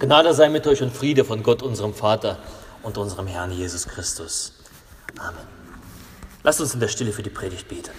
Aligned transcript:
Gnade 0.00 0.34
sei 0.34 0.48
mit 0.48 0.66
euch 0.66 0.82
und 0.82 0.92
Friede 0.92 1.24
von 1.24 1.42
Gott, 1.42 1.62
unserem 1.62 1.94
Vater 1.94 2.38
und 2.82 2.98
unserem 2.98 3.26
Herrn 3.26 3.52
Jesus 3.52 3.86
Christus. 3.86 4.52
Amen. 5.18 5.46
Lasst 6.42 6.60
uns 6.60 6.74
in 6.74 6.80
der 6.80 6.88
Stille 6.88 7.12
für 7.12 7.22
die 7.22 7.30
Predigt 7.30 7.68
beten. 7.68 7.92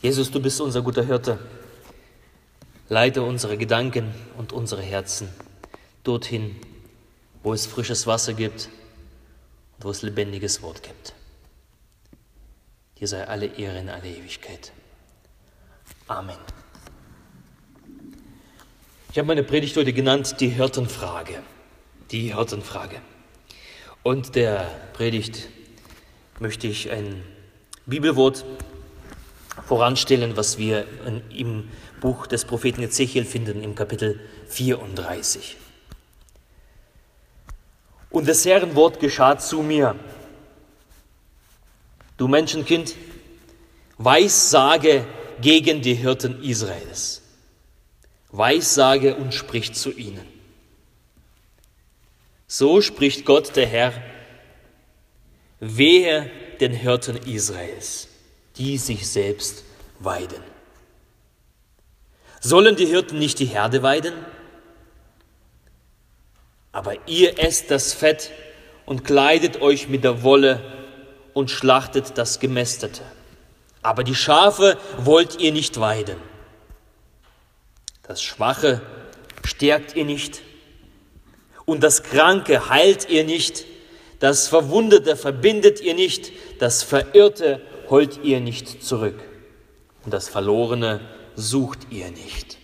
Jesus, 0.00 0.30
du 0.30 0.40
bist 0.40 0.60
unser 0.60 0.82
guter 0.82 1.04
Hirte. 1.04 1.38
Leite 2.92 3.22
unsere 3.22 3.56
Gedanken 3.56 4.12
und 4.36 4.52
unsere 4.52 4.82
Herzen 4.82 5.30
dorthin, 6.04 6.56
wo 7.42 7.54
es 7.54 7.64
frisches 7.64 8.06
Wasser 8.06 8.34
gibt 8.34 8.68
und 9.78 9.84
wo 9.86 9.90
es 9.90 10.02
lebendiges 10.02 10.60
Wort 10.60 10.82
gibt. 10.82 11.14
Dir 12.98 13.08
sei 13.08 13.26
alle 13.26 13.46
Ehre 13.46 13.78
in 13.78 13.88
alle 13.88 14.10
Ewigkeit. 14.10 14.72
Amen. 16.06 16.36
Ich 19.10 19.16
habe 19.16 19.26
meine 19.26 19.42
Predigt 19.42 19.74
heute 19.78 19.94
genannt 19.94 20.38
die 20.40 20.50
Hirtenfrage. 20.50 21.42
Die 22.10 22.34
Hirtenfrage. 22.34 23.00
Und 24.02 24.34
der 24.34 24.70
Predigt 24.92 25.48
möchte 26.40 26.66
ich 26.66 26.90
ein 26.90 27.22
Bibelwort 27.86 28.44
voranstellen, 29.66 30.36
was 30.36 30.58
wir 30.58 30.86
im 31.30 31.68
Buch 32.00 32.26
des 32.26 32.44
Propheten 32.44 32.82
Ezechiel 32.82 33.24
finden, 33.24 33.62
im 33.62 33.74
Kapitel 33.74 34.20
34. 34.48 35.56
Und 38.10 38.28
das 38.28 38.44
Herrn 38.44 38.74
Wort 38.74 39.00
geschah 39.00 39.38
zu 39.38 39.62
mir. 39.62 39.96
Du 42.16 42.28
Menschenkind, 42.28 42.94
Weissage 43.98 45.06
gegen 45.40 45.80
die 45.80 45.94
Hirten 45.94 46.42
Israels. 46.42 47.22
Weissage 48.30 49.14
und 49.14 49.34
spricht 49.34 49.76
zu 49.76 49.90
ihnen. 49.90 50.26
So 52.46 52.80
spricht 52.80 53.24
Gott 53.24 53.56
der 53.56 53.66
Herr, 53.66 53.92
wehe 55.60 56.30
den 56.60 56.72
Hirten 56.72 57.16
Israels, 57.16 58.08
die 58.56 58.78
sich 58.78 59.08
selbst 59.08 59.64
weiden. 59.98 60.42
Sollen 62.40 62.76
die 62.76 62.86
Hirten 62.86 63.18
nicht 63.18 63.38
die 63.38 63.46
Herde 63.46 63.82
weiden? 63.82 64.14
Aber 66.72 66.96
ihr 67.06 67.38
esst 67.38 67.70
das 67.70 67.92
Fett 67.92 68.30
und 68.86 69.04
kleidet 69.04 69.60
euch 69.60 69.88
mit 69.88 70.04
der 70.04 70.22
Wolle 70.22 70.60
und 71.34 71.50
schlachtet 71.50 72.18
das 72.18 72.40
Gemästete. 72.40 73.02
Aber 73.82 74.04
die 74.04 74.14
Schafe 74.14 74.78
wollt 74.98 75.40
ihr 75.40 75.52
nicht 75.52 75.78
weiden. 75.78 76.16
Das 78.02 78.22
Schwache 78.22 78.80
stärkt 79.44 79.94
ihr 79.96 80.04
nicht 80.04 80.42
und 81.64 81.82
das 81.82 82.02
Kranke 82.02 82.68
heilt 82.68 83.08
ihr 83.08 83.24
nicht, 83.24 83.64
das 84.18 84.48
Verwundete 84.48 85.16
verbindet 85.16 85.80
ihr 85.80 85.94
nicht, 85.94 86.32
das 86.58 86.82
Verirrte 86.82 87.60
holt 87.92 88.24
ihr 88.24 88.40
nicht 88.40 88.82
zurück 88.82 89.20
und 90.02 90.14
das 90.14 90.30
Verlorene 90.30 91.02
sucht 91.36 91.88
ihr 91.90 92.10
nicht. 92.10 92.56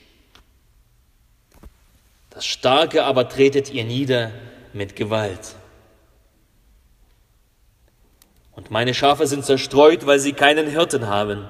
Das 2.31 2.47
Starke 2.47 3.05
aber 3.05 3.29
tretet 3.29 3.71
ihr 3.71 3.85
nieder 3.85 4.33
mit 4.73 4.97
Gewalt. 4.97 5.55
Und 8.53 8.71
meine 8.71 8.95
Schafe 8.95 9.27
sind 9.27 9.45
zerstreut, 9.45 10.07
weil 10.07 10.19
sie 10.19 10.33
keinen 10.33 10.67
Hirten 10.67 11.09
haben 11.09 11.47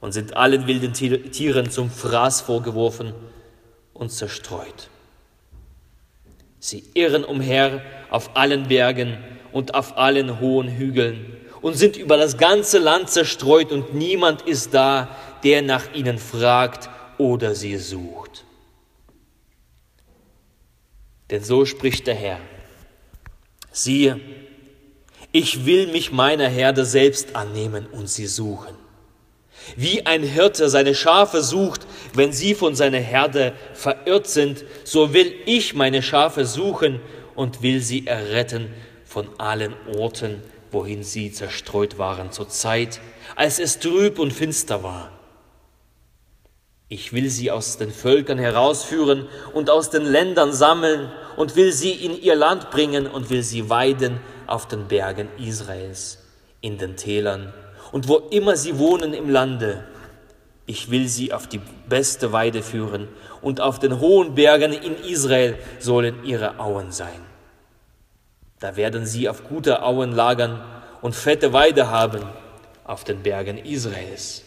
und 0.00 0.10
sind 0.10 0.36
allen 0.36 0.66
wilden 0.66 0.94
Tieren 0.94 1.70
zum 1.70 1.90
Fraß 1.90 2.40
vorgeworfen 2.40 3.14
und 3.94 4.10
zerstreut. 4.10 4.90
Sie 6.58 6.82
irren 6.94 7.24
umher 7.24 7.82
auf 8.10 8.36
allen 8.36 8.66
Bergen 8.66 9.16
und 9.52 9.76
auf 9.76 9.96
allen 9.96 10.40
hohen 10.40 10.68
Hügeln 10.68 11.38
und 11.60 11.74
sind 11.74 11.96
über 11.96 12.16
das 12.16 12.36
ganze 12.36 12.78
Land 12.78 13.10
zerstreut 13.10 13.72
und 13.72 13.94
niemand 13.94 14.42
ist 14.42 14.74
da, 14.74 15.16
der 15.42 15.62
nach 15.62 15.92
ihnen 15.94 16.18
fragt 16.18 16.88
oder 17.18 17.54
sie 17.54 17.76
sucht. 17.76 18.44
Denn 21.30 21.42
so 21.42 21.64
spricht 21.64 22.06
der 22.06 22.14
Herr. 22.14 22.40
Siehe, 23.70 24.20
ich 25.32 25.66
will 25.66 25.88
mich 25.88 26.10
meiner 26.10 26.48
Herde 26.48 26.84
selbst 26.84 27.36
annehmen 27.36 27.86
und 27.86 28.08
sie 28.08 28.26
suchen. 28.26 28.74
Wie 29.76 30.06
ein 30.06 30.22
Hirte 30.22 30.70
seine 30.70 30.94
Schafe 30.94 31.42
sucht, 31.42 31.86
wenn 32.14 32.32
sie 32.32 32.54
von 32.54 32.74
seiner 32.74 32.98
Herde 32.98 33.52
verirrt 33.74 34.26
sind, 34.26 34.64
so 34.84 35.12
will 35.12 35.34
ich 35.44 35.74
meine 35.74 36.02
Schafe 36.02 36.46
suchen 36.46 37.00
und 37.34 37.62
will 37.62 37.82
sie 37.82 38.06
erretten 38.06 38.72
von 39.04 39.28
allen 39.38 39.74
Orten, 39.96 40.42
wohin 40.70 41.02
sie 41.02 41.32
zerstreut 41.32 41.98
waren 41.98 42.32
zur 42.32 42.48
Zeit, 42.48 43.00
als 43.36 43.58
es 43.58 43.78
trüb 43.78 44.18
und 44.18 44.32
finster 44.32 44.82
war. 44.82 45.10
Ich 46.90 47.12
will 47.12 47.28
sie 47.28 47.50
aus 47.50 47.76
den 47.76 47.90
Völkern 47.90 48.38
herausführen 48.38 49.28
und 49.52 49.68
aus 49.68 49.90
den 49.90 50.04
Ländern 50.04 50.52
sammeln 50.52 51.10
und 51.36 51.54
will 51.54 51.72
sie 51.72 51.92
in 51.92 52.20
ihr 52.20 52.34
Land 52.34 52.70
bringen 52.70 53.06
und 53.06 53.28
will 53.28 53.42
sie 53.42 53.68
weiden 53.68 54.20
auf 54.46 54.66
den 54.66 54.88
Bergen 54.88 55.28
Israels, 55.38 56.18
in 56.62 56.78
den 56.78 56.96
Tälern 56.96 57.52
und 57.92 58.08
wo 58.08 58.16
immer 58.30 58.56
sie 58.56 58.78
wohnen 58.78 59.12
im 59.12 59.28
Lande. 59.28 59.84
Ich 60.66 60.90
will 60.90 61.08
sie 61.08 61.32
auf 61.32 61.46
die 61.46 61.60
beste 61.88 62.32
Weide 62.32 62.62
führen 62.62 63.08
und 63.40 63.60
auf 63.60 63.78
den 63.78 64.00
hohen 64.00 64.34
Bergen 64.34 64.72
in 64.72 64.96
Israel 65.04 65.58
sollen 65.78 66.24
ihre 66.24 66.58
Auen 66.58 66.90
sein. 66.90 67.20
Da 68.60 68.76
werden 68.76 69.06
sie 69.06 69.28
auf 69.28 69.44
gute 69.44 69.82
Auen 69.82 70.12
lagern 70.12 70.60
und 71.00 71.14
fette 71.14 71.52
Weide 71.52 71.90
haben 71.90 72.22
auf 72.84 73.04
den 73.04 73.22
Bergen 73.22 73.58
Israels. 73.58 74.42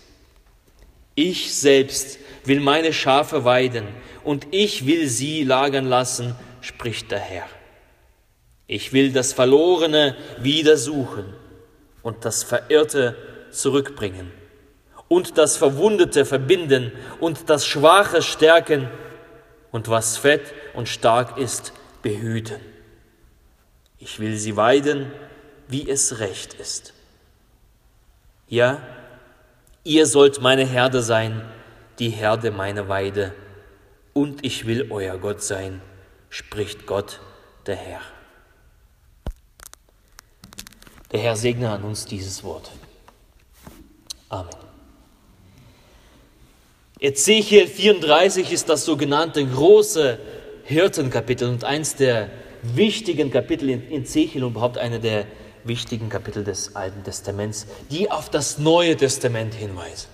Ich 1.16 1.54
selbst 1.54 2.20
will 2.46 2.60
meine 2.60 2.94
Schafe 2.94 3.46
weiden 3.46 3.88
und 4.24 4.48
ich 4.52 4.86
will 4.86 5.08
sie 5.08 5.44
lagern 5.44 5.86
lassen, 5.86 6.36
spricht 6.62 7.12
der 7.12 7.20
Herr. 7.20 7.46
Ich 8.68 8.94
will 8.94 9.12
das 9.12 9.34
Verlorene 9.34 10.16
wieder 10.40 10.78
suchen 10.78 11.26
und 12.04 12.26
das 12.26 12.44
Verirrte 12.44 13.16
zurückbringen 13.52 14.32
und 15.08 15.38
das 15.38 15.58
Verwundete 15.58 16.26
verbinden 16.26 16.92
und 17.20 17.50
das 17.50 17.66
Schwache 17.66 18.22
stärken 18.22 18.90
und 19.72 19.90
was 19.90 20.18
fett 20.18 20.54
und 20.74 20.88
stark 20.88 21.38
ist, 21.38 21.74
behüten. 22.02 22.71
Ich 24.02 24.20
will 24.20 24.36
sie 24.36 24.58
weiden, 24.58 25.12
wie 25.68 25.88
es 25.88 26.20
recht 26.20 26.56
ist. 26.56 26.94
Ja, 28.48 28.82
ihr 29.84 30.08
sollt 30.08 30.42
meine 30.42 30.66
Herde 30.66 31.04
sein, 31.04 31.48
die 32.00 32.10
Herde 32.10 32.50
meiner 32.50 32.90
Weide, 32.90 33.34
und 34.14 34.44
ich 34.44 34.66
will 34.66 34.92
euer 34.92 35.18
Gott 35.20 35.44
sein, 35.44 35.82
spricht 36.30 36.88
Gott, 36.88 37.20
der 37.68 37.76
Herr. 37.76 38.02
Der 41.12 41.20
Herr 41.20 41.36
segne 41.36 41.70
an 41.70 41.84
uns 41.84 42.06
dieses 42.06 42.44
Wort. 42.44 42.72
Amen. 44.30 44.50
Ezechiel 47.00 47.68
34 47.68 48.52
ist 48.52 48.68
das 48.68 48.84
sogenannte 48.84 49.46
große 49.46 50.18
Hirtenkapitel 50.64 51.50
und 51.50 51.64
eins 51.64 51.96
der 51.96 52.30
wichtigen 52.64 53.32
Kapitel 53.32 53.70
in 53.70 53.92
Ezechiel 53.92 54.44
und 54.44 54.52
überhaupt 54.52 54.78
eine 54.78 55.00
der 55.00 55.26
wichtigen 55.64 56.10
Kapitel 56.10 56.44
des 56.44 56.76
Alten 56.76 57.04
Testaments, 57.04 57.68
die 57.90 58.10
auf 58.10 58.30
das 58.30 58.58
Neue 58.58 58.96
Testament 58.98 59.54
hinweisen. 59.54 60.08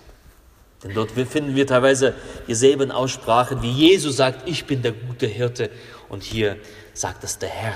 Denn 0.83 0.93
dort 0.93 1.11
finden 1.11 1.55
wir 1.55 1.65
teilweise 1.65 2.13
dieselben 2.47 2.91
Aussprachen, 2.91 3.61
wie 3.61 3.71
Jesus 3.71 4.17
sagt, 4.17 4.47
ich 4.47 4.65
bin 4.65 4.81
der 4.81 4.91
gute 4.91 5.25
Hirte. 5.25 5.71
Und 6.07 6.23
hier 6.23 6.57
sagt 6.93 7.23
es 7.23 7.39
der 7.39 7.49
Herr. 7.49 7.73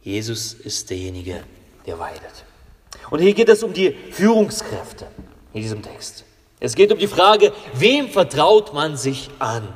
Jesus 0.00 0.54
ist 0.54 0.88
derjenige, 0.90 1.42
der 1.84 1.98
weidet. 1.98 2.44
Und 3.10 3.20
hier 3.20 3.34
geht 3.34 3.48
es 3.48 3.62
um 3.62 3.72
die 3.72 3.96
Führungskräfte 4.12 5.08
in 5.52 5.62
diesem 5.62 5.82
Text. 5.82 6.24
Es 6.60 6.74
geht 6.74 6.92
um 6.92 6.98
die 6.98 7.08
Frage, 7.08 7.52
wem 7.74 8.08
vertraut 8.08 8.72
man 8.72 8.96
sich 8.96 9.30
an? 9.40 9.68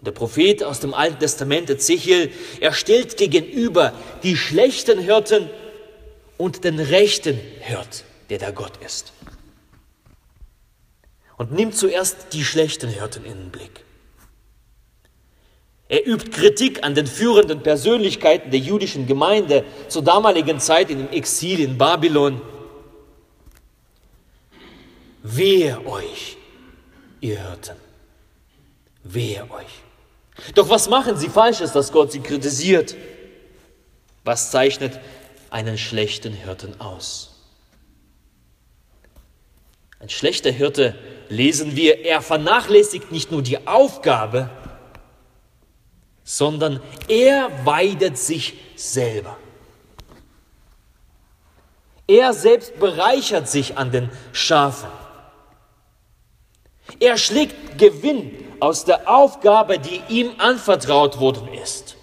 Und 0.00 0.06
der 0.06 0.12
Prophet 0.12 0.62
aus 0.64 0.80
dem 0.80 0.92
Alten 0.92 1.20
Testament, 1.20 1.70
Ezechiel, 1.70 2.32
er 2.60 2.72
stellt 2.72 3.16
gegenüber 3.16 3.92
die 4.22 4.36
schlechten 4.36 4.98
Hirten 4.98 5.48
und 6.36 6.64
den 6.64 6.80
rechten 6.80 7.38
Hirt, 7.60 8.04
der 8.28 8.38
der 8.38 8.52
Gott 8.52 8.72
ist. 8.84 9.12
und 11.40 11.52
nimmt 11.52 11.74
zuerst 11.74 12.34
die 12.34 12.44
schlechten 12.44 12.90
Hirten 12.90 13.24
in 13.24 13.32
den 13.32 13.50
Blick. 13.50 13.82
Er 15.88 16.06
übt 16.06 16.30
Kritik 16.32 16.84
an 16.84 16.94
den 16.94 17.06
führenden 17.06 17.62
Persönlichkeiten 17.62 18.50
der 18.50 18.60
jüdischen 18.60 19.06
Gemeinde 19.06 19.64
zur 19.88 20.02
damaligen 20.02 20.60
Zeit 20.60 20.90
in 20.90 20.98
dem 20.98 21.08
Exil 21.08 21.60
in 21.60 21.78
Babylon. 21.78 22.42
Wehe 25.22 25.80
euch, 25.86 26.36
ihr 27.22 27.40
Hirten, 27.40 27.76
wehe 29.02 29.50
euch. 29.50 29.82
Doch 30.54 30.68
was 30.68 30.88
machen 30.88 31.16
sie 31.16 31.28
Falsches, 31.28 31.72
dass 31.72 31.92
Gott 31.92 32.12
sie 32.12 32.20
kritisiert? 32.20 32.96
Was 34.24 34.50
zeichnet 34.50 35.00
einen 35.50 35.78
schlechten 35.78 36.32
Hirten 36.32 36.80
aus? 36.80 37.30
Ein 39.98 40.08
schlechter 40.08 40.50
Hirte, 40.50 40.98
lesen 41.28 41.76
wir, 41.76 42.04
er 42.04 42.22
vernachlässigt 42.22 43.12
nicht 43.12 43.30
nur 43.30 43.42
die 43.42 43.66
Aufgabe, 43.66 44.48
sondern 46.24 46.80
er 47.08 47.50
weidet 47.66 48.16
sich 48.16 48.54
selber. 48.76 49.36
Er 52.06 52.32
selbst 52.32 52.80
bereichert 52.80 53.48
sich 53.48 53.76
an 53.76 53.92
den 53.92 54.10
Schafen. 54.32 54.88
Er 57.00 57.16
schlägt 57.16 57.78
Gewinn 57.78 58.32
aus 58.60 58.84
der 58.84 59.08
Aufgabe, 59.08 59.78
die 59.78 60.02
ihm 60.08 60.32
anvertraut 60.38 61.18
worden 61.18 61.48
ist. 61.54 61.96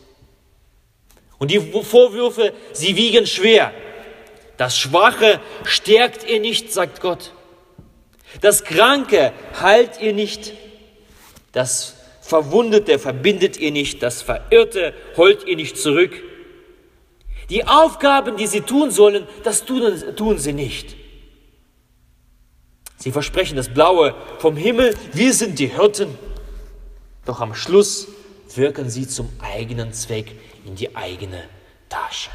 Und 1.37 1.51
die 1.51 1.59
Vorwürfe, 1.59 2.53
sie 2.73 2.95
wiegen 2.95 3.27
schwer. 3.27 3.71
Das 4.57 4.75
Schwache 4.75 5.39
stärkt 5.63 6.27
ihr 6.27 6.39
nicht, 6.39 6.73
sagt 6.73 6.99
Gott. 6.99 7.31
Das 8.41 8.63
Kranke 8.63 9.31
heilt 9.61 10.01
ihr 10.01 10.13
nicht. 10.13 10.53
Das 11.51 11.95
Verwundete 12.21 12.97
verbindet 12.97 13.57
ihr 13.57 13.71
nicht. 13.71 14.01
Das 14.01 14.23
Verirrte 14.23 14.95
holt 15.15 15.45
ihr 15.47 15.55
nicht 15.55 15.77
zurück. 15.77 16.23
Die 17.51 17.65
Aufgaben, 17.65 18.35
die 18.35 18.47
sie 18.47 18.61
tun 18.61 18.89
sollen, 18.89 19.27
das 19.43 19.63
tun, 19.63 20.15
tun 20.15 20.39
sie 20.39 20.53
nicht. 20.53 20.95
Sie 22.97 23.11
versprechen 23.11 23.55
das 23.55 23.69
Blaue 23.69 24.15
vom 24.39 24.57
Himmel, 24.57 24.95
wir 25.13 25.33
sind 25.33 25.59
die 25.59 25.67
Hirten. 25.67 26.17
Doch 27.25 27.39
am 27.41 27.53
Schluss 27.53 28.07
wirken 28.55 28.89
sie 28.89 29.07
zum 29.07 29.29
eigenen 29.39 29.93
Zweck 29.93 30.33
in 30.65 30.75
die 30.75 30.95
eigene 30.95 31.43
Tasche. 31.89 32.31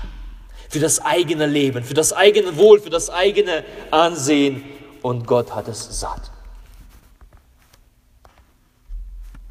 Für 0.69 0.79
das 0.79 1.01
eigene 1.01 1.47
Leben, 1.47 1.85
für 1.85 1.95
das 1.95 2.13
eigene 2.13 2.57
Wohl, 2.57 2.81
für 2.81 2.91
das 2.91 3.11
eigene 3.11 3.65
Ansehen. 3.91 4.65
Und 5.03 5.27
Gott 5.27 5.55
hat 5.55 5.69
es 5.69 6.01
satt. 6.01 6.31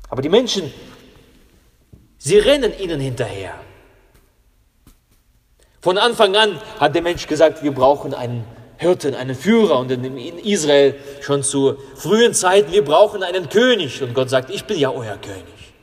Aber 0.10 0.22
die 0.22 0.30
Menschen, 0.30 0.74
sie 2.18 2.38
rennen 2.38 2.78
ihnen 2.80 3.00
hinterher. 3.00 3.54
Von 5.82 5.98
Anfang 5.98 6.36
an 6.36 6.62
hat 6.80 6.96
der 6.96 7.02
Mensch 7.02 7.28
gesagt, 7.28 7.64
wir 7.64 7.74
brauchen 7.74 8.14
einen 8.14 8.46
Hirten, 8.82 9.14
einen 9.14 9.36
Führer. 9.36 9.78
Und 9.78 9.92
in 9.92 10.18
Israel 10.40 10.96
schon 11.22 11.44
zu 11.44 11.78
frühen 11.96 12.34
Zeiten, 12.34 12.72
wir 12.72 12.84
brauchen 12.84 13.22
einen 13.22 13.48
König. 13.48 14.02
Und 14.02 14.16
Gott 14.16 14.32
sagt, 14.32 14.50
ich 14.50 14.66
bin 14.66 14.80
ja 14.80 14.90
euer 14.90 15.18
König. 15.18 15.74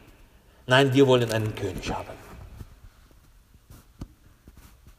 Nein, 0.67 0.93
wir 0.93 1.07
wollen 1.07 1.31
einen 1.31 1.55
König 1.55 1.93
haben. 1.93 2.09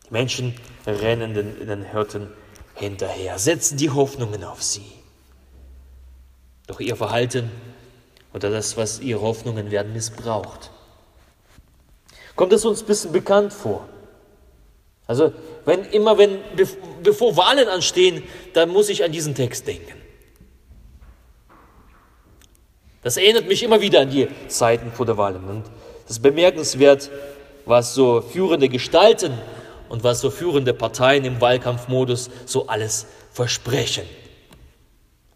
Die 0.07 0.13
Menschen 0.13 0.56
rennen 0.88 1.34
den, 1.34 1.68
den 1.68 1.84
Hirten 1.84 2.30
hinterher, 2.74 3.38
setzen 3.38 3.78
die 3.78 3.90
Hoffnungen 3.90 4.46
auf 4.46 4.63
sie. 4.63 4.92
Doch 6.68 6.80
ihr 6.80 6.96
Verhalten 6.96 7.51
oder 8.34 8.50
das, 8.50 8.78
was 8.78 9.01
ihre 9.01 9.19
Hoffnungen 9.19 9.72
werden, 9.72 9.92
missbraucht. 9.92 10.72
Kommt 12.38 12.54
es 12.54 12.63
uns 12.63 12.81
ein 12.81 12.88
bisschen 12.88 13.12
bekannt 13.12 13.51
vor? 13.51 13.90
Also, 15.10 15.34
wenn 15.66 15.86
immer, 15.86 16.20
wenn, 16.20 16.38
bevor 17.02 17.36
Wahlen 17.36 17.68
anstehen, 17.68 18.22
dann 18.54 18.70
muss 18.70 18.90
ich 18.90 19.04
an 19.04 19.12
diesen 19.12 19.34
Text 19.34 19.66
denken. 19.66 20.00
Das 23.02 23.18
erinnert 23.18 23.48
mich 23.48 23.64
immer 23.64 23.82
wieder 23.82 24.02
an 24.02 24.12
die 24.12 24.28
Zeiten 24.50 24.92
vor 24.92 25.08
der 25.08 25.18
Wahlen. 25.18 25.44
Und 25.46 25.64
das 26.04 26.18
ist 26.18 26.22
bemerkenswert, 26.22 27.10
was 27.66 27.96
so 27.96 28.22
führende 28.22 28.70
Gestalten 28.70 29.34
und 29.90 30.04
was 30.04 30.22
so 30.22 30.30
führende 30.30 30.76
Parteien 30.76 31.26
im 31.26 31.42
Wahlkampfmodus 31.42 32.30
so 32.46 32.68
alles 32.68 33.08
versprechen. 33.32 34.06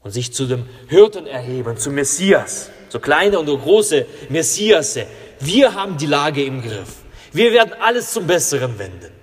Und 0.04 0.12
sich 0.12 0.36
zu 0.36 0.46
dem 0.46 0.68
Hirten 0.88 1.25
erheben, 1.25 1.78
zum 1.78 1.96
Messias, 1.96 2.70
so 2.90 3.00
kleine 3.00 3.40
und 3.40 3.48
so 3.48 3.58
große 3.58 4.06
Messiasse. 4.30 5.08
Wir 5.40 5.74
haben 5.74 5.98
die 5.98 6.06
Lage 6.06 6.44
im 6.44 6.62
Griff. 6.62 6.98
Wir 7.31 7.52
werden 7.54 7.74
alles 7.81 8.14
zum 8.14 8.28
Besseren 8.28 8.78
wenden. 8.78 9.23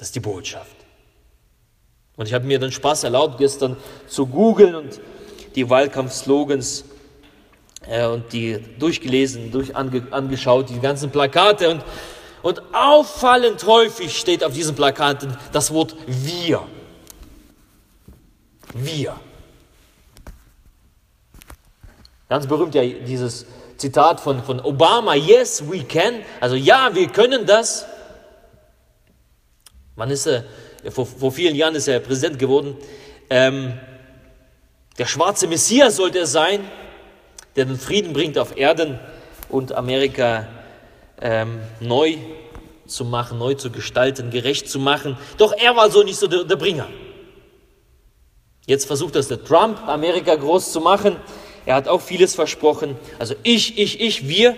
Das 0.00 0.08
ist 0.08 0.14
die 0.14 0.20
Botschaft. 0.20 0.76
Und 2.16 2.26
ich 2.26 2.32
habe 2.32 2.46
mir 2.46 2.58
den 2.58 2.72
Spaß 2.72 3.04
erlaubt, 3.04 3.36
gestern 3.36 3.76
zu 4.08 4.26
googeln 4.26 4.74
und 4.74 4.98
die 5.54 5.68
Wahlkampfslogans 5.68 6.86
äh, 7.86 8.06
und 8.06 8.32
die 8.32 8.64
durchgelesen, 8.78 9.50
durch 9.50 9.76
ange, 9.76 10.06
angeschaut, 10.10 10.70
die 10.70 10.80
ganzen 10.80 11.10
Plakate 11.10 11.68
und 11.68 11.84
und 12.40 12.62
auffallend 12.72 13.66
häufig 13.66 14.18
steht 14.18 14.42
auf 14.42 14.54
diesen 14.54 14.74
Plakaten 14.74 15.36
das 15.52 15.70
Wort 15.74 15.94
wir. 16.06 16.66
Wir. 18.72 19.20
Ganz 22.30 22.46
berühmt 22.46 22.74
ja 22.74 22.82
dieses 22.82 23.44
Zitat 23.76 24.18
von, 24.18 24.42
von 24.42 24.60
Obama, 24.60 25.14
yes, 25.14 25.62
we 25.70 25.84
can. 25.84 26.22
Also 26.40 26.56
ja, 26.56 26.88
wir 26.94 27.08
können 27.08 27.44
das. 27.44 27.84
Wann 30.00 30.08
ist 30.08 30.24
er? 30.24 30.44
Vor, 30.90 31.04
vor 31.04 31.30
vielen 31.30 31.54
Jahren 31.54 31.74
ist 31.74 31.86
er 31.86 32.00
Präsident 32.00 32.38
geworden. 32.38 32.74
Ähm, 33.28 33.74
der 34.96 35.04
schwarze 35.04 35.46
Messias 35.46 35.96
sollte 35.96 36.20
er 36.20 36.26
sein, 36.26 36.60
der 37.54 37.66
den 37.66 37.78
Frieden 37.78 38.14
bringt 38.14 38.38
auf 38.38 38.56
Erden 38.56 38.98
und 39.50 39.72
Amerika 39.72 40.48
ähm, 41.20 41.60
neu 41.80 42.16
zu 42.86 43.04
machen, 43.04 43.36
neu 43.36 43.52
zu 43.52 43.70
gestalten, 43.70 44.30
gerecht 44.30 44.70
zu 44.70 44.78
machen. 44.78 45.18
Doch 45.36 45.52
er 45.52 45.76
war 45.76 45.90
so 45.90 46.02
nicht 46.02 46.18
so 46.18 46.28
der, 46.28 46.44
der 46.44 46.56
Bringer. 46.56 46.88
Jetzt 48.64 48.86
versucht 48.86 49.16
das 49.16 49.28
der 49.28 49.44
Trump, 49.44 49.86
Amerika 49.86 50.34
groß 50.34 50.72
zu 50.72 50.80
machen. 50.80 51.16
Er 51.66 51.74
hat 51.74 51.88
auch 51.88 52.00
vieles 52.00 52.34
versprochen. 52.34 52.96
Also 53.18 53.34
ich, 53.42 53.78
ich, 53.78 54.00
ich, 54.00 54.26
wir. 54.26 54.56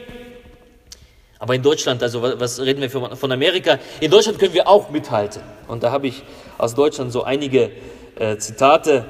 Aber 1.42 1.56
in 1.56 1.62
Deutschland, 1.62 2.00
also 2.04 2.22
was 2.22 2.61
reden 2.61 2.80
wir 2.80 2.88
von 2.88 3.32
Amerika? 3.32 3.76
In 3.99 4.12
Deutschland 4.12 4.38
können 4.38 4.54
wir 4.54 4.68
auch 4.68 4.90
mithalten. 4.90 5.42
Und 5.66 5.82
da 5.82 5.90
habe 5.90 6.06
ich 6.06 6.22
aus 6.56 6.76
Deutschland 6.76 7.11
so 7.11 7.25
einige 7.25 7.72
äh, 8.14 8.37
Zitate. 8.37 9.06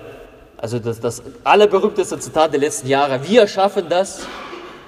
Also 0.57 0.79
das, 0.79 0.99
das 0.99 1.23
allerberühmteste 1.45 2.19
Zitat 2.19 2.55
der 2.55 2.61
letzten 2.61 2.89
Jahre. 2.89 3.29
Wir 3.29 3.47
schaffen 3.47 3.91
das. 3.91 4.27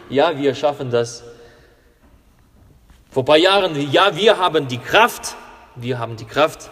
Ja, 0.08 0.38
wir 0.38 0.54
schaffen 0.54 0.90
das. 0.90 1.22
Vor 3.10 3.24
ein 3.24 3.26
paar 3.26 3.36
Jahren, 3.36 3.92
ja, 3.92 4.16
wir 4.16 4.38
haben 4.38 4.66
die 4.66 4.78
Kraft, 4.78 5.36
wir 5.76 5.98
haben 5.98 6.16
die 6.16 6.24
Kraft. 6.24 6.70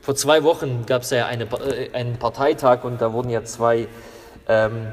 Vor 0.00 0.14
zwei 0.14 0.42
Wochen 0.42 0.86
gab 0.86 1.02
es 1.02 1.10
ja 1.10 1.26
eine, 1.26 1.44
äh, 1.44 1.92
einen 1.92 2.18
Parteitag 2.18 2.82
und 2.82 3.02
da 3.02 3.12
wurden 3.12 3.28
ja 3.28 3.44
zwei, 3.44 3.88
ähm, 4.48 4.88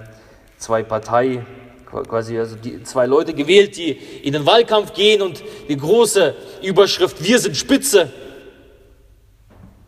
zwei 0.58 0.84
Partei, 0.84 1.46
quasi 1.86 2.38
also 2.38 2.56
die, 2.56 2.84
zwei 2.84 3.06
Leute 3.06 3.34
gewählt, 3.34 3.77
die 3.77 3.92
in 3.92 4.34
den 4.34 4.46
Wahlkampf 4.46 4.94
gehen 4.94 5.22
und 5.22 5.44
die 5.70 5.77
große 5.77 6.36
Überschrift, 6.62 7.24
wir 7.24 7.39
sind 7.39 7.56
Spitze. 7.56 8.12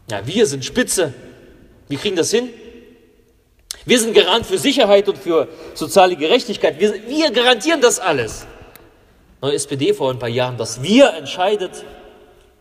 Ja, 0.10 0.26
wir 0.26 0.46
sind 0.46 0.64
Spitze. 0.64 1.14
Wir 1.88 1.98
kriegen 1.98 2.16
das 2.16 2.32
hin. 2.32 2.50
Wir 3.86 4.00
sind 4.00 4.14
Garant 4.14 4.46
für 4.46 4.58
Sicherheit 4.58 5.08
und 5.08 5.18
für 5.18 5.48
soziale 5.74 6.16
Gerechtigkeit. 6.16 6.80
Wir, 6.80 6.94
wir 7.08 7.32
garantieren 7.32 7.82
das 7.82 8.00
alles 8.00 8.46
neue 9.42 9.54
SPD 9.54 9.94
vor 9.94 10.12
ein 10.12 10.20
paar 10.20 10.30
Jahren, 10.30 10.58
das 10.58 10.82
Wir 10.82 11.14
entscheidet. 11.14 11.84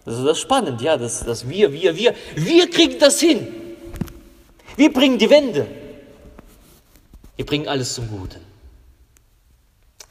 Das 0.05 0.19
ist 0.19 0.25
das 0.25 0.39
spannend, 0.39 0.81
ja, 0.81 0.97
das, 0.97 1.25
das 1.25 1.49
Wir, 1.49 1.73
Wir, 1.73 1.97
Wir. 1.97 2.15
Wir 2.37 2.71
kriegen 2.71 2.99
das 2.99 3.21
hin. 3.21 3.47
Wir 4.77 4.93
bringen 4.93 5.19
die 5.19 5.29
Wende. 5.31 5.67
Wir 7.35 7.45
bringen 7.45 7.67
alles 7.67 7.95
zum 7.95 8.09
Guten. 8.09 8.46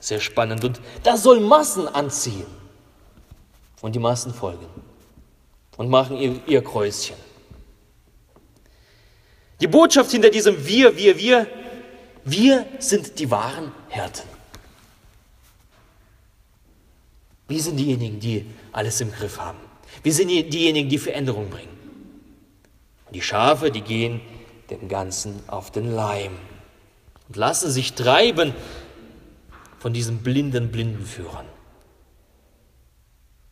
Sehr 0.06 0.20
spannend. 0.20 0.64
Und 0.64 0.80
das 1.02 1.24
soll 1.24 1.40
Massen 1.40 1.88
anziehen. 1.88 2.46
Und 3.82 3.96
die 3.96 4.00
Massen 4.00 4.32
folgen 4.32 4.68
und 5.78 5.90
machen 5.90 6.16
ihr, 6.18 6.40
ihr 6.46 6.64
Kreuzchen. 6.64 7.16
Die 9.60 9.66
Botschaft 9.66 10.12
hinter 10.12 10.30
diesem 10.30 10.64
Wir, 10.64 10.96
Wir, 10.96 11.18
Wir, 11.18 11.48
wir 12.24 12.68
sind 12.78 13.18
die 13.18 13.32
wahren 13.32 13.72
Härten. 13.90 14.30
Wir 17.48 17.62
sind 17.64 17.78
diejenigen, 17.78 18.20
die 18.20 18.46
alles 18.74 19.02
im 19.02 19.12
Griff 19.12 19.40
haben. 19.40 19.58
Wir 20.04 20.14
sind 20.14 20.28
diejenigen, 20.28 20.88
die 20.88 21.00
Veränderung 21.00 21.50
bringen. 21.50 21.76
Und 23.08 23.16
die 23.16 23.24
Schafe, 23.24 23.72
die 23.72 23.82
gehen 23.82 24.22
dem 24.70 24.88
Ganzen 24.88 25.42
auf 25.48 25.72
den 25.72 25.96
Leim. 25.96 26.38
und 27.28 27.38
lassen 27.38 27.72
sich 27.72 27.94
treiben 27.94 28.54
von 29.86 29.94
diesen 29.94 30.24
blinden 30.24 30.72
Blindenführern. 30.72 31.46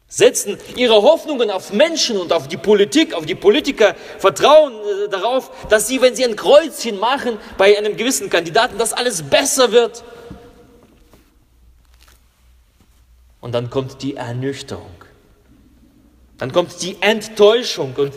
Setzen 0.08 0.58
ihre 0.75 0.96
Hoffnungen 1.04 1.52
auf 1.52 1.72
Menschen 1.72 2.18
und 2.18 2.34
auf 2.34 2.48
die 2.48 2.58
Politik, 2.58 3.13
auf 3.13 3.28
die 3.28 3.36
Politiker, 3.36 3.94
vertrauen 4.18 4.74
äh, 4.74 5.10
darauf, 5.10 5.52
dass 5.68 5.88
sie, 5.88 6.02
wenn 6.02 6.16
sie 6.16 6.25
ein 6.25 6.36
Kreuzchen 6.36 6.98
machen 6.98 7.38
bei 7.56 7.78
einem 7.78 7.98
gewissen 7.98 8.32
Kandidaten, 8.32 8.80
dass 8.80 8.94
alles 8.94 9.22
besser 9.22 9.72
wird. 9.72 10.04
Und 13.40 13.52
dann 13.52 13.70
kommt 13.70 14.02
die 14.02 14.16
Ernüchterung. 14.16 14.96
Dann 16.40 16.52
kommt 16.52 16.82
die 16.82 16.98
Enttäuschung 17.00 17.94
und 17.96 18.13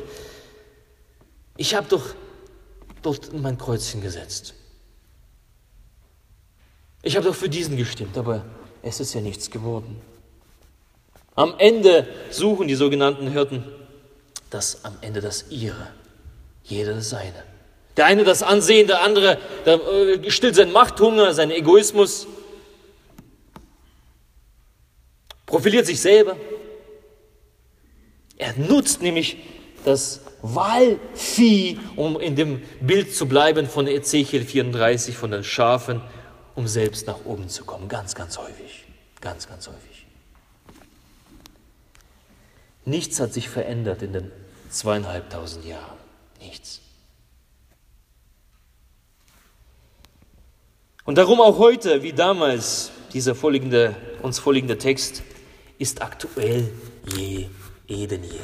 ich 1.59 1.75
habe 1.75 1.87
doch 1.91 2.15
dort 3.03 3.35
mein 3.35 3.59
Kreuzchen 3.59 4.01
gesetzt. 4.01 4.56
Ich 7.07 7.15
habe 7.15 7.25
doch 7.25 7.37
für 7.37 7.49
diesen 7.49 7.77
gestimmt, 7.77 8.19
aber 8.19 8.45
es 8.83 8.99
ist 8.99 9.15
ja 9.15 9.21
nichts 9.21 9.49
geworden. 9.49 10.01
Am 11.37 11.55
Ende 11.57 12.09
suchen 12.31 12.67
die 12.67 12.75
sogenannten 12.75 13.31
Hirten 13.31 13.63
das 14.51 14.85
am 14.85 14.97
Ende 15.03 15.21
das 15.21 15.45
ihre, 15.49 15.87
jeder 16.65 17.01
seine. 17.01 17.45
Der 17.97 18.07
eine 18.07 18.25
das 18.25 18.43
Ansehen, 18.43 18.89
der 18.89 19.03
andere 19.03 19.39
der, 19.65 19.75
äh, 19.75 20.31
stillt 20.33 20.57
seinen 20.57 20.73
Machthunger, 20.73 21.33
seinen 21.33 21.53
Egoismus, 21.53 22.27
profiliert 25.47 25.87
sich 25.87 26.01
selber. 26.01 26.37
Er 28.37 28.53
nutzt 28.57 29.01
nämlich 29.01 29.37
das 29.85 30.23
Wahlvieh, 30.43 31.79
um 31.95 32.19
in 32.19 32.35
dem 32.35 32.63
Bild 32.81 33.15
zu 33.15 33.27
bleiben 33.27 33.69
von 33.69 33.87
Ezechiel 33.87 34.45
34, 34.45 35.17
von 35.17 35.31
den 35.31 35.45
Schafen, 35.45 36.01
um 36.57 36.67
selbst 36.67 37.07
nach 37.07 37.25
oben 37.25 37.49
zu 37.49 37.65
kommen. 37.65 37.89
Ganz, 37.89 38.15
ganz 38.15 38.39
häufig. 38.39 38.85
Ganz, 39.21 39.47
ganz 39.47 39.69
häufig. 39.69 40.07
Nichts 42.85 43.21
hat 43.21 43.33
sich 43.33 43.49
verändert 43.49 44.03
in 44.03 44.13
den 44.13 44.33
zweieinhalbtausend 44.71 45.65
Jahren. 45.65 45.99
Nichts. 46.41 46.81
Und 51.05 51.19
darum 51.19 51.41
auch 51.41 51.59
heute, 51.59 52.03
wie 52.03 52.13
damals, 52.13 52.91
dieser 53.13 53.35
vorliegende, 53.35 53.95
uns 54.23 54.39
vorliegende 54.39 54.79
Text 54.79 55.23
ist 55.79 56.03
aktuell 56.03 56.73
je, 57.15 57.49
eh 57.87 58.07
denn 58.07 58.25
je. 58.25 58.41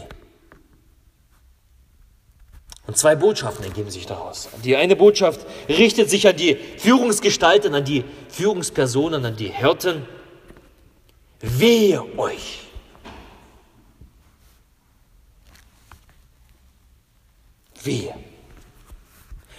Und 2.92 2.98
zwei 2.98 3.16
Botschaften 3.16 3.64
ergeben 3.64 3.90
sich 3.90 4.04
daraus. 4.04 4.50
Die 4.62 4.76
eine 4.76 4.96
Botschaft 4.96 5.46
richtet 5.66 6.10
sich 6.10 6.28
an 6.28 6.36
die 6.36 6.58
Führungsgestalten, 6.76 7.74
an 7.74 7.86
die 7.86 8.04
Führungspersonen, 8.28 9.24
an 9.24 9.34
die 9.34 9.48
Hirten. 9.48 10.02
Wehe 11.40 12.04
euch! 12.18 12.60
Wehe! 17.82 18.14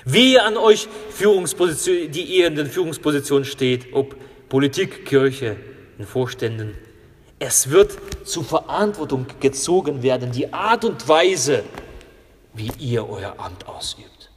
Wehe 0.06 0.44
an 0.44 0.56
euch, 0.56 0.88
die 1.20 2.22
ihr 2.22 2.46
in 2.46 2.56
den 2.56 2.68
Führungspositionen 2.68 3.46
steht, 3.46 3.94
ob 3.94 4.16
Politik, 4.48 5.08
Kirche, 5.08 5.56
in 5.98 6.06
Vorständen. 6.06 6.78
Es 7.40 7.72
wird 7.72 7.98
zur 8.26 8.44
Verantwortung 8.44 9.26
gezogen 9.40 10.04
werden, 10.04 10.32
die 10.32 10.54
Art 10.54 10.86
und 10.86 11.08
Weise, 11.08 11.64
wie 12.54 12.72
ihr 12.80 13.10
euer 13.10 13.36
Amt 13.40 13.68
ausübt. 13.68 14.32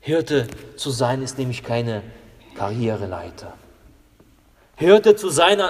Hirte 0.00 0.46
zu 0.76 0.90
sein 0.90 1.22
ist 1.22 1.38
nämlich 1.38 1.62
keine 1.62 2.02
Karriereleiter. 2.54 3.54
Hirte 4.76 5.14
zu 5.16 5.30
sein, 5.30 5.60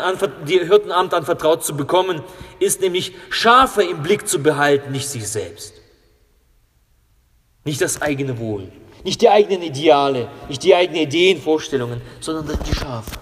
die 0.49 0.59
Hirtenamt 0.59 1.12
anvertraut 1.12 1.64
zu 1.64 1.76
bekommen, 1.76 2.23
ist 2.59 2.81
nämlich 2.81 3.12
Schafe 3.31 3.83
im 3.83 4.02
Blick 4.02 4.26
zu 4.26 4.43
behalten, 4.43 4.93
nicht 4.93 5.09
sich 5.09 5.28
selbst. 5.28 5.75
Nicht 7.64 7.81
das 7.81 8.00
eigene 8.00 8.38
Wohl, 8.38 8.73
nicht 9.04 9.21
die 9.21 9.28
eigenen 9.28 9.62
Ideale, 9.62 10.28
nicht 10.49 10.62
die 10.62 10.75
eigenen 10.75 11.02
Ideen, 11.02 11.40
Vorstellungen, 11.40 12.00
sondern 12.21 12.59
die 12.64 12.75
Schafe. 12.75 13.19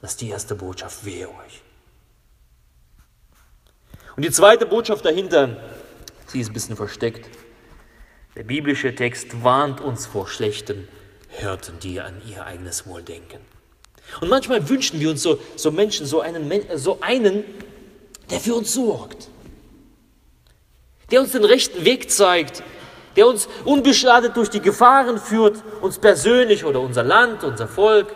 Das 0.00 0.12
ist 0.12 0.20
die 0.20 0.30
erste 0.30 0.54
Botschaft, 0.54 1.04
wehe 1.04 1.28
euch. 1.28 1.61
Und 4.16 4.24
die 4.24 4.30
zweite 4.30 4.66
Botschaft 4.66 5.04
dahinter, 5.04 5.56
sie 6.26 6.40
ist 6.40 6.50
ein 6.50 6.52
bisschen 6.52 6.76
versteckt. 6.76 7.28
Der 8.36 8.44
biblische 8.44 8.94
Text 8.94 9.42
warnt 9.42 9.80
uns 9.80 10.06
vor 10.06 10.28
schlechten 10.28 10.88
Hirten, 11.28 11.78
die 11.80 12.00
an 12.00 12.20
ihr 12.28 12.44
eigenes 12.44 12.86
Wohl 12.86 13.02
denken. 13.02 13.38
Und 14.20 14.28
manchmal 14.28 14.68
wünschen 14.68 15.00
wir 15.00 15.10
uns 15.10 15.22
so, 15.22 15.38
so 15.56 15.70
Menschen, 15.70 16.06
so 16.06 16.20
einen, 16.20 16.50
so 16.76 16.98
einen, 17.00 17.44
der 18.30 18.40
für 18.40 18.54
uns 18.54 18.72
sorgt, 18.74 19.28
der 21.10 21.20
uns 21.20 21.32
den 21.32 21.44
rechten 21.44 21.84
Weg 21.84 22.10
zeigt, 22.10 22.62
der 23.16 23.26
uns 23.26 23.48
unbeschadet 23.64 24.36
durch 24.36 24.48
die 24.48 24.60
Gefahren 24.60 25.18
führt, 25.18 25.62
uns 25.80 25.98
persönlich 25.98 26.64
oder 26.64 26.80
unser 26.80 27.02
Land, 27.02 27.44
unser 27.44 27.68
Volk, 27.68 28.14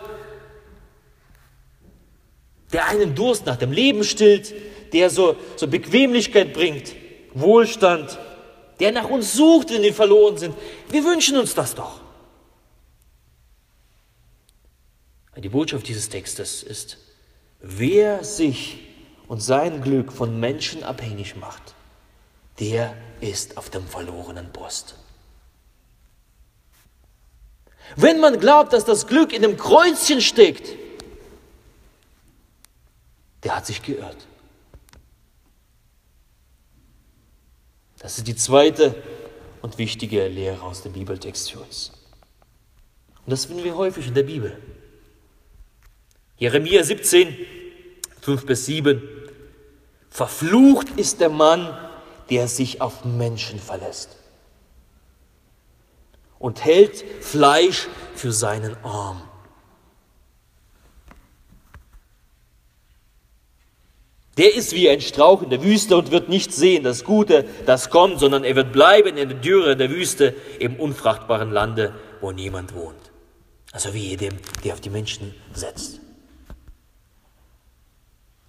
der 2.73 2.87
einen 2.87 3.15
Durst 3.15 3.45
nach 3.45 3.57
dem 3.57 3.71
Leben 3.71 4.03
stillt, 4.03 4.53
der 4.93 5.09
so, 5.09 5.35
so 5.55 5.67
Bequemlichkeit 5.67 6.53
bringt, 6.53 6.93
Wohlstand, 7.33 8.17
der 8.79 8.91
nach 8.91 9.09
uns 9.09 9.33
sucht, 9.33 9.71
wenn 9.71 9.81
wir 9.81 9.93
verloren 9.93 10.37
sind. 10.37 10.55
Wir 10.89 11.03
wünschen 11.03 11.37
uns 11.37 11.53
das 11.53 11.75
doch. 11.75 12.01
Die 15.35 15.49
Botschaft 15.49 15.87
dieses 15.87 16.09
Textes 16.09 16.63
ist, 16.63 16.97
wer 17.59 18.23
sich 18.23 18.79
und 19.27 19.39
sein 19.39 19.81
Glück 19.81 20.11
von 20.11 20.39
Menschen 20.39 20.83
abhängig 20.83 21.35
macht, 21.35 21.75
der 22.59 22.95
ist 23.21 23.57
auf 23.57 23.69
dem 23.69 23.85
verlorenen 23.85 24.51
Posten. 24.51 24.95
Wenn 27.95 28.19
man 28.19 28.39
glaubt, 28.39 28.73
dass 28.73 28.83
das 28.83 29.07
Glück 29.07 29.31
in 29.31 29.43
dem 29.43 29.57
Kreuzchen 29.57 30.21
steckt, 30.21 30.75
der 33.43 33.55
hat 33.55 33.65
sich 33.65 33.81
geirrt. 33.81 34.27
Das 37.99 38.17
ist 38.17 38.27
die 38.27 38.35
zweite 38.35 38.95
und 39.61 39.77
wichtige 39.77 40.27
Lehre 40.27 40.61
aus 40.61 40.83
dem 40.83 40.93
Bibeltext 40.93 41.51
für 41.51 41.59
uns. 41.59 41.91
Und 43.25 43.31
das 43.31 43.45
finden 43.45 43.63
wir 43.63 43.75
häufig 43.75 44.07
in 44.07 44.13
der 44.13 44.23
Bibel. 44.23 44.57
Jeremia 46.37 46.83
17, 46.83 47.35
5 48.21 48.45
bis 48.45 48.65
7. 48.67 49.01
Verflucht 50.09 50.89
ist 50.97 51.19
der 51.19 51.29
Mann, 51.29 51.77
der 52.29 52.47
sich 52.47 52.81
auf 52.81 53.05
Menschen 53.05 53.59
verlässt 53.59 54.17
und 56.39 56.63
hält 56.63 57.03
Fleisch 57.21 57.87
für 58.15 58.31
seinen 58.31 58.75
Arm. 58.83 59.21
Der 64.37 64.53
ist 64.53 64.73
wie 64.73 64.89
ein 64.89 65.01
Strauch 65.01 65.41
in 65.41 65.49
der 65.49 65.63
Wüste 65.63 65.97
und 65.97 66.11
wird 66.11 66.29
nicht 66.29 66.53
sehen 66.53 66.83
das 66.83 67.03
Gute, 67.03 67.45
das 67.65 67.89
kommt, 67.89 68.19
sondern 68.19 68.43
er 68.43 68.55
wird 68.55 68.71
bleiben 68.71 69.17
in 69.17 69.29
der 69.29 69.37
Dürre 69.37 69.75
der 69.75 69.89
Wüste, 69.89 70.35
im 70.59 70.75
unfrachtbaren 70.75 71.51
Lande, 71.51 71.93
wo 72.21 72.31
niemand 72.31 72.75
wohnt. 72.75 73.11
Also 73.71 73.93
wie 73.93 74.09
jedem, 74.09 74.35
der 74.63 74.73
auf 74.73 74.81
die 74.81 74.89
Menschen 74.89 75.33
setzt. 75.53 75.99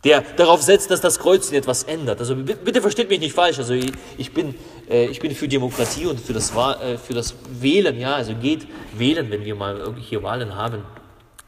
Der 0.04 0.20
darauf 0.36 0.62
setzt, 0.62 0.90
dass 0.90 1.00
das 1.00 1.18
Kreuzchen 1.18 1.56
etwas 1.56 1.82
ändert. 1.82 2.20
Also 2.20 2.36
bitte 2.36 2.80
versteht 2.80 3.08
mich 3.08 3.18
nicht 3.18 3.34
falsch. 3.34 3.58
Also 3.58 3.74
ich, 3.74 3.90
ich 4.16 4.32
bin, 4.32 4.54
äh, 4.88 5.06
ich 5.06 5.18
bin 5.18 5.34
für 5.34 5.48
Demokratie 5.48 6.06
und 6.06 6.20
für 6.20 6.32
das, 6.32 6.52
äh, 6.54 6.98
für 6.98 7.14
das 7.14 7.34
Wählen. 7.60 7.98
Ja, 7.98 8.14
also 8.14 8.34
geht 8.34 8.68
wählen, 8.96 9.28
wenn 9.30 9.44
wir 9.44 9.56
mal 9.56 9.96
hier 9.98 10.22
Wahlen 10.22 10.54
haben. 10.54 10.84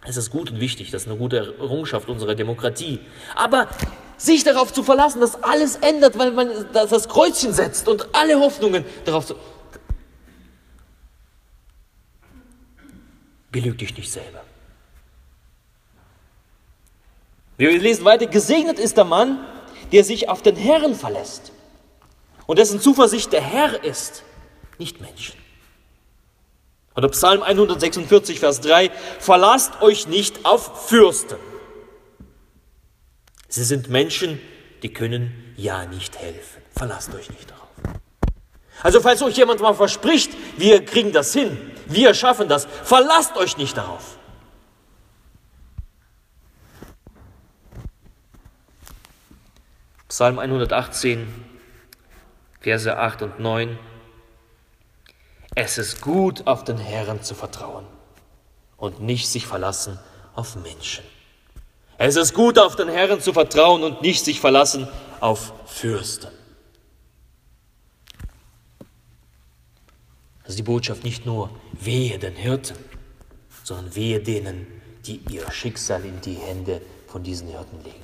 Es 0.04 0.16
ist 0.16 0.30
gut 0.30 0.50
und 0.50 0.58
wichtig. 0.58 0.90
Das 0.90 1.02
ist 1.02 1.08
eine 1.08 1.16
gute 1.16 1.54
Errungenschaft 1.60 2.08
unserer 2.08 2.34
Demokratie. 2.34 2.98
Aber 3.36 3.68
sich 4.20 4.44
darauf 4.44 4.72
zu 4.72 4.82
verlassen, 4.82 5.20
dass 5.20 5.42
alles 5.42 5.76
ändert, 5.76 6.18
weil 6.18 6.30
man 6.32 6.50
das 6.72 7.08
Kreuzchen 7.08 7.54
setzt 7.54 7.88
und 7.88 8.14
alle 8.14 8.38
Hoffnungen 8.38 8.84
darauf 9.06 9.26
zu. 9.26 9.34
Belüg 13.50 13.78
dich 13.78 13.96
nicht 13.96 14.12
selber. 14.12 14.42
Wir 17.56 17.76
lesen 17.78 18.04
weiter, 18.04 18.26
gesegnet 18.26 18.78
ist 18.78 18.96
der 18.96 19.04
Mann, 19.04 19.40
der 19.90 20.04
sich 20.04 20.28
auf 20.28 20.42
den 20.42 20.56
Herrn 20.56 20.94
verlässt 20.94 21.52
und 22.46 22.58
dessen 22.58 22.80
Zuversicht 22.80 23.32
der 23.32 23.40
Herr 23.40 23.82
ist, 23.82 24.22
nicht 24.78 25.00
Menschen. 25.00 25.36
Oder 26.94 27.08
Psalm 27.08 27.42
146, 27.42 28.38
Vers 28.38 28.60
3, 28.60 28.90
verlasst 29.18 29.80
euch 29.80 30.06
nicht 30.06 30.44
auf 30.44 30.88
Fürsten 30.88 31.38
Sie 33.50 33.64
sind 33.64 33.88
Menschen, 33.88 34.40
die 34.82 34.92
können 34.92 35.52
ja 35.56 35.84
nicht 35.84 36.16
helfen. 36.16 36.62
Verlasst 36.74 37.12
euch 37.14 37.28
nicht 37.30 37.50
darauf. 37.50 37.68
Also 38.82 39.00
falls 39.00 39.20
euch 39.22 39.36
jemand 39.36 39.60
mal 39.60 39.74
verspricht, 39.74 40.30
wir 40.56 40.84
kriegen 40.84 41.12
das 41.12 41.32
hin, 41.34 41.58
wir 41.86 42.14
schaffen 42.14 42.48
das, 42.48 42.64
verlasst 42.64 43.36
euch 43.36 43.58
nicht 43.58 43.76
darauf. 43.76 44.16
Psalm 50.08 50.38
118, 50.38 51.26
Verse 52.60 52.96
8 52.96 53.22
und 53.22 53.40
9. 53.40 53.78
Es 55.56 55.76
ist 55.76 56.00
gut, 56.00 56.46
auf 56.46 56.62
den 56.62 56.78
Herrn 56.78 57.22
zu 57.22 57.34
vertrauen 57.34 57.86
und 58.76 59.00
nicht 59.00 59.28
sich 59.28 59.46
verlassen 59.46 59.98
auf 60.34 60.54
Menschen. 60.54 61.04
Es 62.02 62.16
ist 62.16 62.32
gut, 62.32 62.58
auf 62.58 62.76
den 62.76 62.88
Herrn 62.88 63.20
zu 63.20 63.34
vertrauen 63.34 63.82
und 63.82 64.00
nicht 64.00 64.24
sich 64.24 64.40
verlassen 64.40 64.88
auf 65.20 65.52
Fürsten. 65.66 66.30
Also 70.44 70.56
die 70.56 70.62
Botschaft 70.62 71.04
nicht 71.04 71.26
nur 71.26 71.50
wehe 71.72 72.18
den 72.18 72.34
Hirten, 72.36 72.78
sondern 73.64 73.94
wehe 73.94 74.18
denen, 74.18 74.66
die 75.04 75.20
ihr 75.28 75.50
Schicksal 75.50 76.02
in 76.06 76.18
die 76.22 76.36
Hände 76.36 76.80
von 77.06 77.22
diesen 77.22 77.48
Hirten 77.48 77.84
legen. 77.84 78.02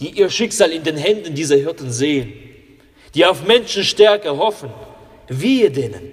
Die 0.00 0.18
ihr 0.18 0.30
Schicksal 0.30 0.70
in 0.70 0.82
den 0.82 0.96
Händen 0.96 1.34
dieser 1.34 1.56
Hirten 1.56 1.92
sehen, 1.92 2.32
die 3.14 3.26
auf 3.26 3.46
Menschenstärke 3.46 4.38
hoffen. 4.38 4.70
Wehe 5.28 5.70
denen, 5.70 6.12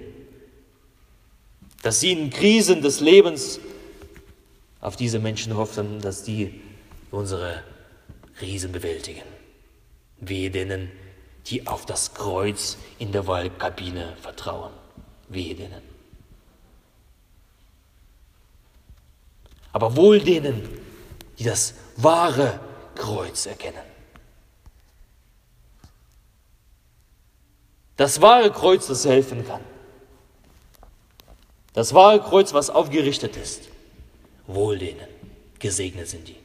dass 1.80 2.00
sie 2.00 2.12
in 2.12 2.28
Krisen 2.28 2.82
des 2.82 3.00
Lebens 3.00 3.58
auf 4.82 4.96
diese 4.96 5.18
Menschen 5.18 5.56
hoffen, 5.56 6.02
dass 6.02 6.22
die 6.24 6.60
unsere 7.14 7.62
Krisen 8.36 8.72
bewältigen. 8.72 9.22
Wehe 10.18 10.50
denen, 10.50 10.90
die 11.46 11.66
auf 11.66 11.86
das 11.86 12.14
Kreuz 12.14 12.76
in 12.98 13.12
der 13.12 13.26
Wahlkabine 13.26 14.16
vertrauen. 14.20 14.72
Wehe 15.28 15.54
denen. 15.54 15.82
Aber 19.72 19.96
wohl 19.96 20.20
denen, 20.20 20.68
die 21.38 21.44
das 21.44 21.74
wahre 21.96 22.60
Kreuz 22.94 23.46
erkennen. 23.46 23.82
Das 27.96 28.20
wahre 28.20 28.50
Kreuz, 28.50 28.86
das 28.86 29.04
helfen 29.04 29.46
kann. 29.46 29.60
Das 31.72 31.92
wahre 31.92 32.20
Kreuz, 32.20 32.52
was 32.54 32.70
aufgerichtet 32.70 33.36
ist. 33.36 33.62
Wohl 34.46 34.78
denen. 34.78 35.08
Gesegnet 35.58 36.08
sind 36.08 36.28
die. 36.28 36.43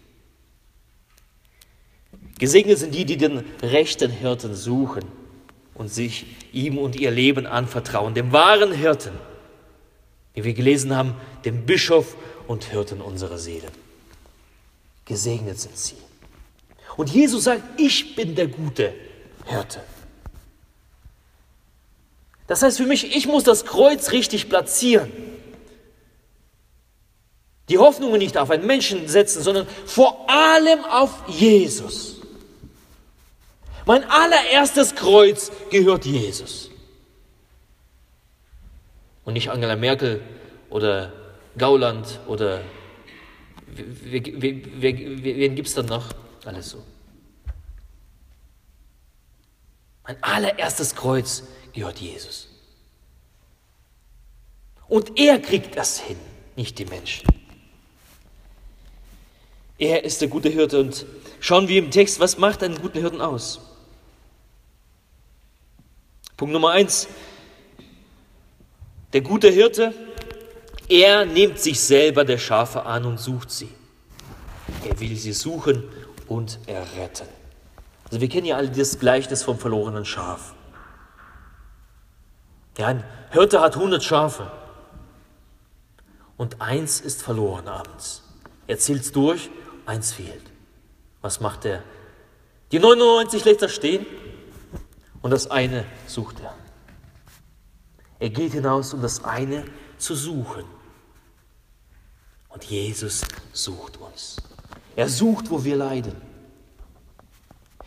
Gesegnet 2.40 2.80
sind 2.80 2.96
die, 2.96 3.06
die 3.06 3.18
den 3.18 3.44
rechten 3.62 4.10
Hirten 4.10 4.56
suchen 4.56 5.04
und 5.76 5.90
sich 5.90 6.26
ihm 6.54 6.78
und 6.78 6.96
ihr 6.96 7.12
Leben 7.12 7.46
anvertrauen, 7.46 8.14
dem 8.14 8.32
wahren 8.32 8.72
Hirten, 8.72 9.12
wie 10.34 10.46
wir 10.46 10.54
gelesen 10.54 10.96
haben, 10.96 11.16
dem 11.44 11.66
Bischof 11.66 12.16
und 12.48 12.64
Hirten 12.64 13.02
unserer 13.02 13.38
Seele. 13.38 13.68
Gesegnet 15.06 15.60
sind 15.60 15.78
sie. 15.78 15.98
Und 16.96 17.10
Jesus 17.10 17.44
sagt, 17.44 17.62
ich 17.78 18.16
bin 18.16 18.36
der 18.36 18.48
gute 18.48 18.94
Hirte. 19.46 19.82
Das 22.48 22.64
heißt 22.64 22.78
für 22.78 22.86
mich, 22.86 23.16
ich 23.16 23.28
muss 23.28 23.44
das 23.44 23.66
Kreuz 23.66 24.12
richtig 24.12 24.50
platzieren. 24.50 25.12
Die 27.68 27.78
Hoffnungen 27.78 28.18
nicht 28.18 28.38
auf 28.38 28.50
einen 28.50 28.66
Menschen 28.66 29.08
setzen, 29.08 29.44
sondern 29.44 29.68
vor 29.86 30.30
allem 30.30 30.84
auf 30.86 31.12
Jesus. 31.28 32.19
Mein 33.90 34.04
allererstes 34.08 34.94
Kreuz 34.94 35.52
gehört 35.72 36.06
Jesus. 36.06 36.70
Und 39.26 39.34
nicht 39.34 39.50
Angela 39.50 39.76
Merkel 39.76 40.22
oder 40.70 41.12
Gauland 41.58 42.20
oder 42.28 42.62
wen 43.66 45.56
gibt 45.56 45.68
es 45.68 45.74
dann 45.74 45.88
noch? 45.88 46.06
Alles 46.46 46.70
so. 46.70 46.84
Mein 50.04 50.22
allererstes 50.22 50.94
Kreuz 50.94 51.46
gehört 51.74 51.98
Jesus. 51.98 52.48
Und 54.88 55.18
er 55.18 55.40
kriegt 55.40 55.76
das 55.76 56.00
hin, 56.00 56.20
nicht 56.56 56.78
die 56.78 56.86
Menschen. 56.86 57.28
Er 59.80 60.04
ist 60.04 60.22
der 60.22 60.28
gute 60.28 60.50
Hirte 60.50 60.80
und 60.80 61.08
schauen 61.40 61.68
wir 61.68 61.80
im 61.80 61.90
Text, 61.90 62.20
was 62.20 62.38
macht 62.38 62.62
einen 62.62 62.80
guten 62.80 63.00
Hirten 63.00 63.22
aus? 63.22 63.62
Punkt 66.40 66.54
Nummer 66.54 66.70
eins. 66.70 67.10
Der 69.12 69.20
gute 69.20 69.50
Hirte, 69.50 69.94
er 70.88 71.26
nimmt 71.26 71.60
sich 71.60 71.82
selber 71.82 72.24
der 72.24 72.38
Schafe 72.38 72.86
an 72.86 73.04
und 73.04 73.20
sucht 73.20 73.52
sie. 73.52 73.68
Er 74.88 74.98
will 75.02 75.18
sie 75.18 75.34
suchen 75.34 75.84
und 76.30 76.58
erretten. 76.66 77.28
Also 78.06 78.22
wir 78.22 78.30
kennen 78.30 78.46
ja 78.46 78.56
alle 78.56 78.70
das 78.70 78.98
Gleichnis 79.00 79.44
vom 79.44 79.60
verlorenen 79.60 80.06
Schaf. 80.06 80.54
Ja, 82.78 82.88
ein 82.88 83.04
Hirte 83.32 83.60
hat 83.60 83.76
100 83.76 84.02
Schafe 84.02 84.50
und 86.38 86.62
eins 86.62 87.02
ist 87.02 87.22
verloren 87.22 87.68
abends. 87.68 88.24
Er 88.66 88.80
zählt 88.80 89.14
durch, 89.14 89.50
eins 89.86 90.14
fehlt. 90.14 90.46
Was 91.20 91.42
macht 91.42 91.66
er? 91.66 91.84
Die 92.72 92.80
99 92.80 93.44
lässt 93.44 93.62
er 93.62 93.68
stehen 93.68 94.06
und 95.22 95.32
das 95.32 95.50
eine 95.50 95.86
sucht 96.08 96.40
er. 96.40 96.56
Er 98.20 98.30
geht 98.30 98.54
hinaus, 98.54 98.94
um 98.94 99.02
das 99.02 99.24
eine 99.24 99.66
zu 99.98 100.16
suchen. 100.16 100.66
Und 102.50 102.64
Jesus 102.66 103.24
sucht 103.54 103.98
uns. 103.98 104.38
Er 104.96 105.08
sucht, 105.08 105.50
wo 105.50 105.64
wir 105.64 105.76
leiden. 105.76 106.16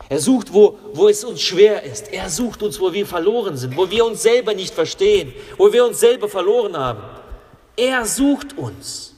Er 0.09 0.19
sucht, 0.19 0.53
wo, 0.53 0.77
wo 0.93 1.07
es 1.07 1.23
uns 1.23 1.41
schwer 1.41 1.83
ist. 1.83 2.11
Er 2.11 2.29
sucht 2.29 2.63
uns, 2.63 2.79
wo 2.79 2.91
wir 2.91 3.05
verloren 3.05 3.57
sind, 3.57 3.77
wo 3.77 3.89
wir 3.89 4.05
uns 4.05 4.21
selber 4.21 4.53
nicht 4.53 4.73
verstehen, 4.73 5.33
wo 5.57 5.71
wir 5.71 5.85
uns 5.85 5.99
selber 5.99 6.27
verloren 6.27 6.75
haben. 6.75 7.01
Er 7.75 8.05
sucht 8.05 8.57
uns. 8.57 9.13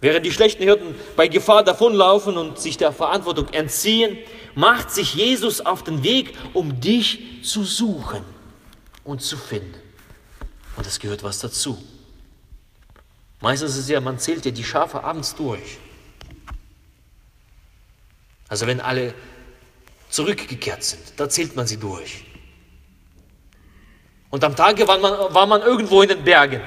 Während 0.00 0.26
die 0.26 0.32
schlechten 0.32 0.64
Hirten 0.64 0.96
bei 1.14 1.28
Gefahr 1.28 1.62
davonlaufen 1.62 2.36
und 2.36 2.58
sich 2.58 2.76
der 2.76 2.90
Verantwortung 2.92 3.48
entziehen, 3.50 4.18
macht 4.54 4.90
sich 4.90 5.14
Jesus 5.14 5.60
auf 5.60 5.84
den 5.84 6.02
Weg, 6.02 6.36
um 6.52 6.80
dich 6.80 7.42
zu 7.42 7.64
suchen 7.64 8.24
und 9.04 9.22
zu 9.22 9.36
finden. 9.36 9.80
Und 10.76 10.86
es 10.86 10.98
gehört 10.98 11.22
was 11.22 11.38
dazu. 11.38 11.82
Meistens 13.40 13.72
ist 13.72 13.78
es 13.78 13.88
ja, 13.88 14.00
man 14.00 14.18
zählt 14.18 14.44
ja 14.44 14.50
die 14.50 14.64
Schafe 14.64 15.02
abends 15.02 15.34
durch. 15.34 15.78
Also 18.48 18.66
wenn 18.66 18.80
alle 18.80 19.14
zurückgekehrt 20.10 20.84
sind, 20.84 21.02
da 21.16 21.28
zählt 21.28 21.56
man 21.56 21.66
sie 21.66 21.78
durch. 21.78 22.24
Und 24.30 24.44
am 24.44 24.56
Tage 24.56 24.86
war 24.86 24.98
man, 24.98 25.34
war 25.34 25.46
man 25.46 25.60
irgendwo 25.62 26.02
in 26.02 26.08
den 26.08 26.24
Bergen. 26.24 26.60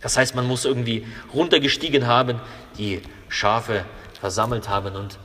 Das 0.00 0.16
heißt, 0.16 0.34
man 0.34 0.46
muss 0.46 0.64
irgendwie 0.64 1.06
runtergestiegen 1.34 2.06
haben, 2.06 2.40
die 2.78 3.02
Schafe 3.28 3.84
versammelt 4.18 4.68
haben 4.68 4.96
und 4.96 5.18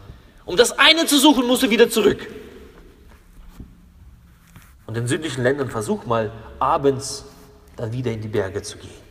um 0.46 0.56
das 0.58 0.78
eine 0.78 1.06
zu 1.06 1.18
suchen, 1.20 1.48
musst 1.48 1.64
du 1.64 1.70
wieder 1.70 1.90
zurück. 1.90 2.28
Und 4.86 4.96
in 4.98 5.08
südlichen 5.08 5.44
Ländern 5.44 5.70
versuch 5.70 6.06
mal 6.06 6.32
abends 6.60 7.26
dann 7.76 7.92
wieder 7.92 8.12
in 8.12 8.22
die 8.22 8.28
Berge 8.28 8.62
zu 8.62 8.78
gehen. 8.78 9.06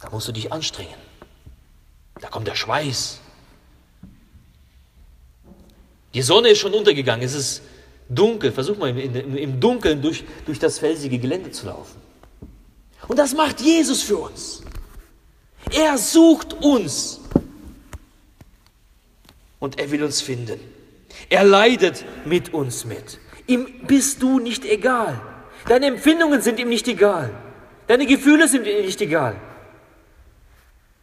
Da 0.00 0.10
musst 0.10 0.28
du 0.28 0.32
dich 0.32 0.52
anstrengen. 0.52 0.94
Da 2.20 2.28
kommt 2.28 2.46
der 2.46 2.54
Schweiß. 2.54 3.20
Die 6.14 6.22
Sonne 6.22 6.48
ist 6.48 6.58
schon 6.58 6.74
untergegangen, 6.74 7.24
es 7.24 7.34
ist 7.34 7.62
dunkel. 8.08 8.50
Versuch 8.50 8.76
mal 8.78 8.96
im, 8.98 9.60
Dunkeln 9.60 10.02
durch, 10.02 10.24
durch 10.46 10.58
das 10.58 10.78
felsige 10.78 11.18
Gelände 11.18 11.50
zu 11.50 11.66
laufen. 11.66 12.00
Und 13.06 13.18
das 13.18 13.34
macht 13.34 13.60
Jesus 13.60 14.02
für 14.02 14.16
uns. 14.16 14.62
Er 15.70 15.98
sucht 15.98 16.54
uns. 16.54 17.20
Und 19.58 19.78
er 19.78 19.90
will 19.90 20.02
uns 20.02 20.20
finden. 20.22 20.58
Er 21.28 21.44
leidet 21.44 22.04
mit 22.24 22.54
uns 22.54 22.84
mit. 22.84 23.18
Ihm 23.46 23.86
bist 23.86 24.22
du 24.22 24.38
nicht 24.38 24.64
egal. 24.64 25.20
Deine 25.66 25.86
Empfindungen 25.86 26.40
sind 26.40 26.58
ihm 26.58 26.68
nicht 26.68 26.88
egal. 26.88 27.30
Deine 27.86 28.06
Gefühle 28.06 28.48
sind 28.48 28.66
ihm 28.66 28.84
nicht 28.84 29.00
egal. 29.00 29.40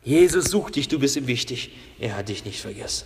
Jesus 0.03 0.45
sucht 0.45 0.75
dich, 0.75 0.87
du 0.87 0.99
bist 0.99 1.17
ihm 1.17 1.27
wichtig. 1.27 1.71
Er 1.99 2.15
hat 2.15 2.29
dich 2.29 2.45
nicht 2.45 2.61
vergessen. 2.61 3.05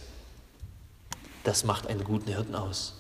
Das 1.44 1.64
macht 1.64 1.88
einen 1.88 2.04
guten 2.04 2.28
Hirten 2.32 2.56
aus. 2.56 2.94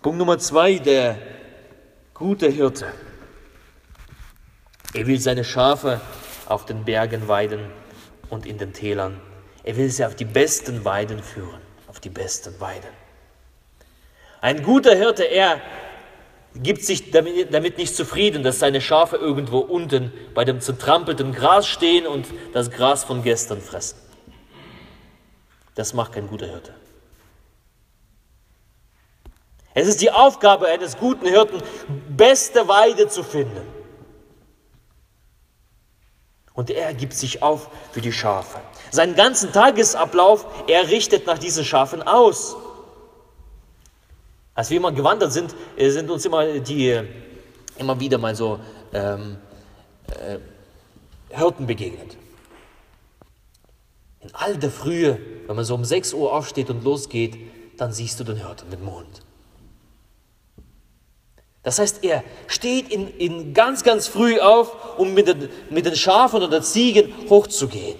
Punkt 0.00 0.18
Nummer 0.18 0.38
zwei, 0.38 0.78
der 0.78 1.18
gute 2.14 2.48
Hirte. 2.48 2.86
Er 4.94 5.06
will 5.06 5.20
seine 5.20 5.44
Schafe 5.44 6.00
auf 6.46 6.64
den 6.64 6.84
Bergen 6.84 7.28
weiden 7.28 7.60
und 8.30 8.46
in 8.46 8.58
den 8.58 8.72
Tälern. 8.72 9.20
Er 9.64 9.76
will 9.76 9.90
sie 9.90 10.04
auf 10.04 10.14
die 10.14 10.24
besten 10.24 10.84
Weiden 10.84 11.22
führen, 11.22 11.60
auf 11.88 12.00
die 12.00 12.10
besten 12.10 12.58
Weiden. 12.60 12.90
Ein 14.40 14.62
guter 14.62 14.94
Hirte, 14.94 15.24
er 15.24 15.60
gibt 16.54 16.84
sich 16.84 17.10
damit, 17.10 17.52
damit 17.52 17.78
nicht 17.78 17.94
zufrieden, 17.94 18.42
dass 18.42 18.58
seine 18.58 18.80
Schafe 18.80 19.16
irgendwo 19.16 19.58
unten 19.58 20.12
bei 20.34 20.44
dem 20.44 20.60
zertrampelten 20.60 21.32
Gras 21.32 21.66
stehen 21.66 22.06
und 22.06 22.26
das 22.52 22.70
Gras 22.70 23.04
von 23.04 23.22
gestern 23.22 23.60
fressen. 23.60 23.98
Das 25.74 25.92
macht 25.94 26.12
kein 26.12 26.28
guter 26.28 26.46
Hirte. 26.46 26.74
Es 29.74 29.86
ist 29.86 30.00
die 30.00 30.10
Aufgabe 30.10 30.68
eines 30.68 30.96
guten 30.96 31.26
Hirten, 31.26 31.60
beste 32.08 32.66
Weide 32.66 33.08
zu 33.08 33.22
finden. 33.22 33.75
Und 36.56 36.70
er 36.70 36.94
gibt 36.94 37.12
sich 37.12 37.42
auf 37.42 37.68
für 37.92 38.00
die 38.00 38.12
Schafe. 38.12 38.58
Seinen 38.90 39.14
ganzen 39.14 39.52
Tagesablauf, 39.52 40.46
er 40.66 40.88
richtet 40.88 41.26
nach 41.26 41.38
diesen 41.38 41.64
Schafen 41.64 42.02
aus. 42.02 42.56
Als 44.54 44.70
wir 44.70 44.78
immer 44.78 44.90
gewandert 44.90 45.32
sind, 45.32 45.54
äh, 45.76 45.90
sind 45.90 46.10
uns 46.10 46.24
immer 46.24 46.58
die 46.60 46.88
äh, 46.88 47.04
immer 47.78 48.00
wieder 48.00 48.16
mal 48.16 48.34
so 48.34 48.58
ähm, 48.94 49.36
äh, 50.08 50.38
Hirten 51.28 51.66
begegnet. 51.66 52.16
In 54.20 54.30
all 54.34 54.56
der 54.56 54.70
Frühe, 54.70 55.18
wenn 55.46 55.56
man 55.56 55.64
so 55.66 55.74
um 55.74 55.84
6 55.84 56.14
Uhr 56.14 56.32
aufsteht 56.32 56.70
und 56.70 56.82
losgeht, 56.84 57.36
dann 57.76 57.92
siehst 57.92 58.18
du 58.18 58.24
den 58.24 58.36
Hirten 58.36 58.70
mit 58.70 58.82
Mond. 58.82 59.25
Das 61.66 61.80
heißt, 61.80 62.04
er 62.04 62.22
steht 62.46 62.90
in, 62.92 63.08
in 63.18 63.52
ganz, 63.52 63.82
ganz 63.82 64.06
früh 64.06 64.38
auf, 64.38 64.98
um 64.98 65.14
mit 65.14 65.26
den, 65.26 65.48
mit 65.68 65.84
den 65.84 65.96
Schafen 65.96 66.40
oder 66.40 66.62
Ziegen 66.62 67.12
hochzugehen. 67.28 67.98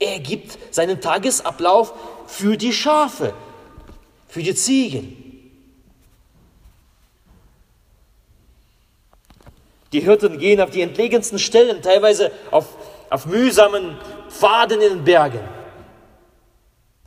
Er 0.00 0.18
gibt 0.18 0.58
seinen 0.74 1.00
Tagesablauf 1.00 1.94
für 2.26 2.56
die 2.56 2.72
Schafe, 2.72 3.34
für 4.26 4.42
die 4.42 4.56
Ziegen. 4.56 5.16
Die 9.92 10.00
Hirten 10.00 10.36
gehen 10.40 10.60
auf 10.60 10.70
die 10.70 10.82
entlegensten 10.82 11.38
Stellen, 11.38 11.82
teilweise 11.82 12.32
auf, 12.50 12.66
auf 13.10 13.26
mühsamen 13.26 13.96
Pfaden 14.28 14.80
in 14.80 14.88
den 14.88 15.04
Bergen. 15.04 15.48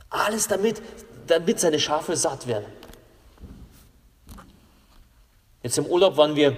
Alles 0.08 0.48
damit, 0.48 0.80
damit 1.26 1.60
seine 1.60 1.78
Schafe 1.78 2.16
satt 2.16 2.46
werden. 2.46 2.64
Jetzt 5.64 5.78
im 5.78 5.86
Urlaub 5.86 6.18
waren 6.18 6.36
wir, 6.36 6.54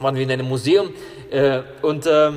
waren 0.00 0.16
wir 0.16 0.24
in 0.24 0.30
einem 0.32 0.48
Museum 0.48 0.90
äh, 1.30 1.62
und 1.80 2.06
äh, 2.06 2.32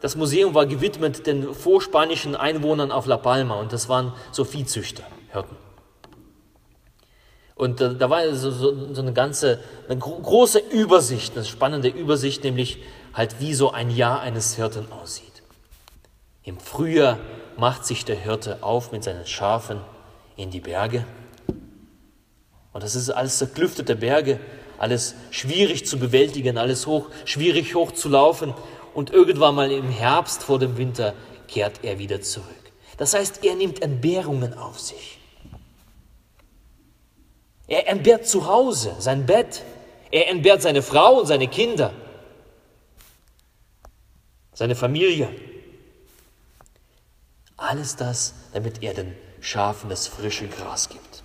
das 0.00 0.16
Museum 0.16 0.54
war 0.54 0.64
gewidmet 0.64 1.26
den 1.26 1.52
vorspanischen 1.52 2.34
Einwohnern 2.34 2.90
auf 2.90 3.06
La 3.06 3.18
Palma 3.18 3.60
und 3.60 3.70
das 3.70 3.90
waren 3.90 4.14
so 4.32 4.44
Viehzüchter, 4.44 5.02
Hirten. 5.30 5.56
Und 7.54 7.82
äh, 7.82 7.94
da 7.94 8.08
war 8.08 8.34
so, 8.34 8.50
so, 8.50 8.94
so, 8.94 9.02
eine 9.02 9.12
ganze, 9.12 9.60
eine 9.88 9.98
gro 9.98 10.18
große 10.20 10.58
Übersicht, 10.58 11.36
eine 11.36 11.44
spannende 11.44 11.88
Übersicht, 11.88 12.42
nämlich 12.42 12.82
halt 13.12 13.38
wie 13.38 13.52
so 13.52 13.72
ein 13.72 13.90
Jahr 13.90 14.20
eines 14.20 14.56
Hirten 14.56 14.90
aussieht. 14.90 15.42
Im 16.44 16.58
Frühjahr 16.58 17.18
macht 17.58 17.84
sich 17.84 18.06
der 18.06 18.16
Hirte 18.16 18.62
auf 18.62 18.90
mit 18.90 19.04
seinen 19.04 19.26
Schafen 19.26 19.80
in 20.36 20.50
die 20.50 20.60
Berge. 20.60 21.04
Und 22.72 22.82
das 22.82 22.94
ist 22.94 23.10
alles 23.10 23.36
zerklüftete 23.36 23.96
Berge 23.96 24.40
alles 24.78 25.14
schwierig 25.30 25.86
zu 25.86 25.98
bewältigen, 25.98 26.58
alles 26.58 26.86
hoch, 26.86 27.08
schwierig 27.24 27.74
hoch 27.74 27.92
zu 27.92 28.08
laufen. 28.08 28.54
Und 28.94 29.10
irgendwann 29.10 29.54
mal 29.54 29.70
im 29.70 29.90
Herbst 29.90 30.42
vor 30.42 30.58
dem 30.58 30.76
Winter 30.76 31.14
kehrt 31.48 31.80
er 31.82 31.98
wieder 31.98 32.20
zurück. 32.22 32.46
Das 32.96 33.14
heißt, 33.14 33.44
er 33.44 33.54
nimmt 33.54 33.82
Entbehrungen 33.82 34.54
auf 34.54 34.80
sich. 34.80 35.18
Er 37.66 37.88
entbehrt 37.88 38.26
zu 38.26 38.46
Hause 38.46 38.94
sein 38.98 39.26
Bett. 39.26 39.62
Er 40.10 40.28
entbehrt 40.28 40.62
seine 40.62 40.82
Frau 40.82 41.20
und 41.20 41.26
seine 41.26 41.48
Kinder, 41.48 41.92
seine 44.54 44.76
Familie. 44.76 45.28
Alles 47.56 47.96
das, 47.96 48.34
damit 48.52 48.82
er 48.82 48.94
den 48.94 49.14
Schafen 49.40 49.90
das 49.90 50.06
frische 50.06 50.46
Gras 50.46 50.88
gibt 50.88 51.24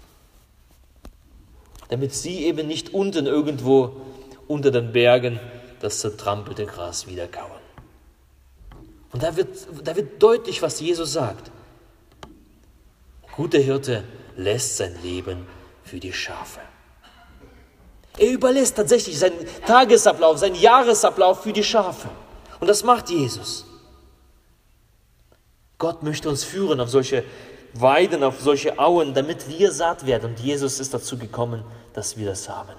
damit 1.92 2.16
sie 2.16 2.46
eben 2.46 2.68
nicht 2.68 2.94
unten 2.94 3.26
irgendwo 3.26 3.98
unter 4.48 4.72
den 4.72 4.94
Bergen 4.94 5.42
das 5.82 6.00
zertrampelte 6.00 6.66
Gras 6.66 7.06
wieder 7.06 7.28
kauen. 7.28 7.52
Und 9.12 9.22
da 9.22 9.36
wird, 9.36 9.50
da 9.84 9.94
wird 9.94 10.24
deutlich, 10.24 10.62
was 10.62 10.80
Jesus 10.80 11.12
sagt. 11.12 11.52
Der 13.24 13.36
gute 13.36 13.58
Hirte 13.58 14.06
lässt 14.38 14.78
sein 14.78 14.96
Leben 15.04 15.46
für 15.84 16.00
die 16.00 16.14
Schafe. 16.14 16.62
Er 18.18 18.32
überlässt 18.32 18.78
tatsächlich 18.78 19.20
seinen 19.20 19.46
Tagesablauf, 19.66 20.38
seinen 20.38 20.56
Jahresablauf 20.56 21.44
für 21.44 21.52
die 21.52 21.64
Schafe. 21.64 22.08
Und 22.62 22.68
das 22.68 22.86
macht 22.86 23.10
Jesus. 23.10 23.66
Gott 25.78 26.04
möchte 26.04 26.30
uns 26.30 26.46
führen 26.46 26.80
auf 26.80 26.90
solche 26.90 27.26
Weiden, 27.74 28.24
auf 28.24 28.42
solche 28.42 28.78
Auen, 28.80 29.14
damit 29.14 29.48
wir 29.48 29.72
satt 29.72 30.06
werden. 30.06 30.32
Und 30.32 30.40
Jesus 30.40 30.80
ist 30.80 30.94
dazu 30.94 31.18
gekommen, 31.18 31.64
dass 31.94 32.18
wir 32.18 32.28
das 32.28 32.50
haben. 32.50 32.74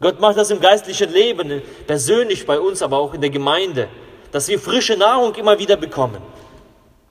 Gott 0.00 0.20
macht 0.20 0.36
das 0.36 0.50
im 0.50 0.60
geistlichen 0.60 1.10
Leben, 1.10 1.62
persönlich 1.86 2.46
bei 2.46 2.58
uns, 2.58 2.82
aber 2.82 2.98
auch 2.98 3.14
in 3.14 3.20
der 3.20 3.30
Gemeinde, 3.30 3.88
dass 4.32 4.48
wir 4.48 4.58
frische 4.58 4.96
Nahrung 4.96 5.34
immer 5.36 5.58
wieder 5.58 5.76
bekommen. 5.76 6.20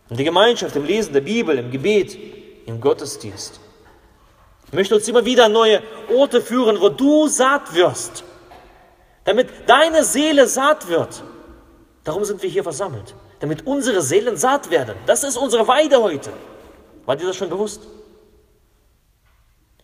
In 0.09 0.17
der 0.17 0.25
Gemeinschaft, 0.25 0.75
im 0.75 0.85
Lesen 0.85 1.13
der 1.13 1.21
Bibel, 1.21 1.57
im 1.57 1.71
Gebet, 1.71 2.17
im 2.65 2.81
Gottesdienst. 2.81 3.59
Ich 4.67 4.73
möchte 4.73 4.95
uns 4.95 5.07
immer 5.07 5.23
wieder 5.23 5.49
neue 5.49 5.81
Orte 6.13 6.41
führen, 6.41 6.81
wo 6.81 6.89
du 6.89 7.27
satt 7.27 7.73
wirst, 7.73 8.23
damit 9.23 9.47
deine 9.67 10.03
Seele 10.03 10.47
satt 10.47 10.87
wird. 10.89 11.23
Darum 12.03 12.25
sind 12.25 12.41
wir 12.41 12.49
hier 12.49 12.63
versammelt, 12.63 13.15
damit 13.43 13.67
unsere 13.67 14.01
Seelen 14.01 14.37
satt 14.37 14.71
werden. 14.71 14.95
Das 15.05 15.25
ist 15.25 15.35
unsere 15.35 15.67
Weide 15.67 16.01
heute. 16.01 16.31
War 17.05 17.17
dir 17.17 17.27
das 17.27 17.35
schon 17.35 17.49
bewusst? 17.49 17.81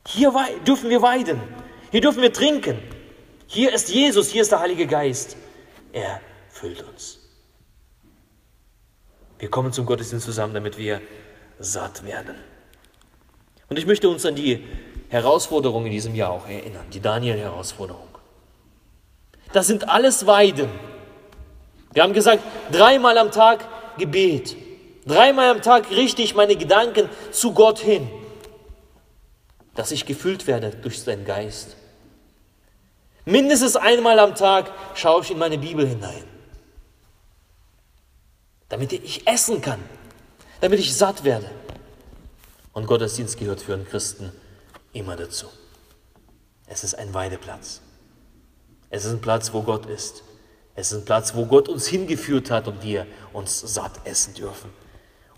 Hier 0.07 0.33
dürfen 0.65 0.89
wir 0.89 1.01
weiden. 1.01 1.41
Hier 1.91 1.99
dürfen 1.99 2.21
wir 2.21 2.31
trinken. 2.31 2.81
Hier 3.47 3.73
ist 3.73 3.89
Jesus, 3.89 4.29
hier 4.29 4.43
ist 4.43 4.53
der 4.53 4.61
Heilige 4.61 4.87
Geist. 4.87 5.35
Er 5.91 6.21
füllt 6.47 6.81
uns. 6.87 7.19
Wir 9.39 9.49
kommen 9.49 9.73
zum 9.73 9.85
Gottesdienst 9.85 10.25
zusammen, 10.25 10.53
damit 10.53 10.77
wir 10.77 11.01
satt 11.59 12.05
werden. 12.05 12.35
Und 13.67 13.77
ich 13.77 13.85
möchte 13.85 14.07
uns 14.07 14.25
an 14.25 14.35
die 14.35 14.63
Herausforderung 15.09 15.85
in 15.85 15.91
diesem 15.91 16.15
Jahr 16.15 16.31
auch 16.31 16.47
erinnern, 16.47 16.85
die 16.93 17.01
Daniel-Herausforderung. 17.01 18.07
Das 19.51 19.67
sind 19.67 19.89
alles 19.89 20.25
Weiden. 20.25 20.69
Wir 21.93 22.03
haben 22.03 22.13
gesagt, 22.13 22.43
dreimal 22.71 23.17
am 23.17 23.31
Tag 23.31 23.65
Gebet. 23.97 24.55
Dreimal 25.05 25.49
am 25.49 25.61
Tag 25.61 25.89
richte 25.91 26.21
ich 26.21 26.35
meine 26.35 26.55
Gedanken 26.55 27.09
zu 27.31 27.53
Gott 27.53 27.79
hin 27.79 28.09
dass 29.79 29.91
ich 29.91 30.05
gefüllt 30.05 30.45
werde 30.45 30.71
durch 30.71 31.01
seinen 31.01 31.23
Geist. 31.23 31.77
Mindestens 33.23 33.77
einmal 33.77 34.19
am 34.19 34.35
Tag 34.35 34.69
schaue 34.93 35.21
ich 35.21 35.31
in 35.31 35.37
meine 35.37 35.57
Bibel 35.57 35.87
hinein, 35.87 36.25
damit 38.67 38.91
ich 38.91 39.25
essen 39.25 39.61
kann, 39.61 39.79
damit 40.59 40.81
ich 40.81 40.93
satt 40.93 41.23
werde. 41.23 41.49
Und 42.73 42.87
Gottesdienst 42.87 43.37
gehört 43.37 43.61
für 43.61 43.73
einen 43.73 43.85
Christen 43.87 44.33
immer 44.91 45.15
dazu. 45.15 45.47
Es 46.67 46.83
ist 46.83 46.95
ein 46.95 47.13
Weideplatz. 47.13 47.79
Es 48.89 49.05
ist 49.05 49.13
ein 49.13 49.21
Platz, 49.21 49.53
wo 49.53 49.61
Gott 49.61 49.85
ist. 49.85 50.23
Es 50.79 50.93
ist 50.93 50.99
ein 50.99 51.05
Platz, 51.05 51.35
wo 51.35 51.45
Gott 51.45 51.67
uns 51.67 51.87
hingeführt 51.87 52.49
hat 52.49 52.69
und 52.69 52.81
wir 52.81 53.05
uns 53.33 53.59
satt 53.59 53.91
essen 54.05 54.33
dürfen. 54.33 54.71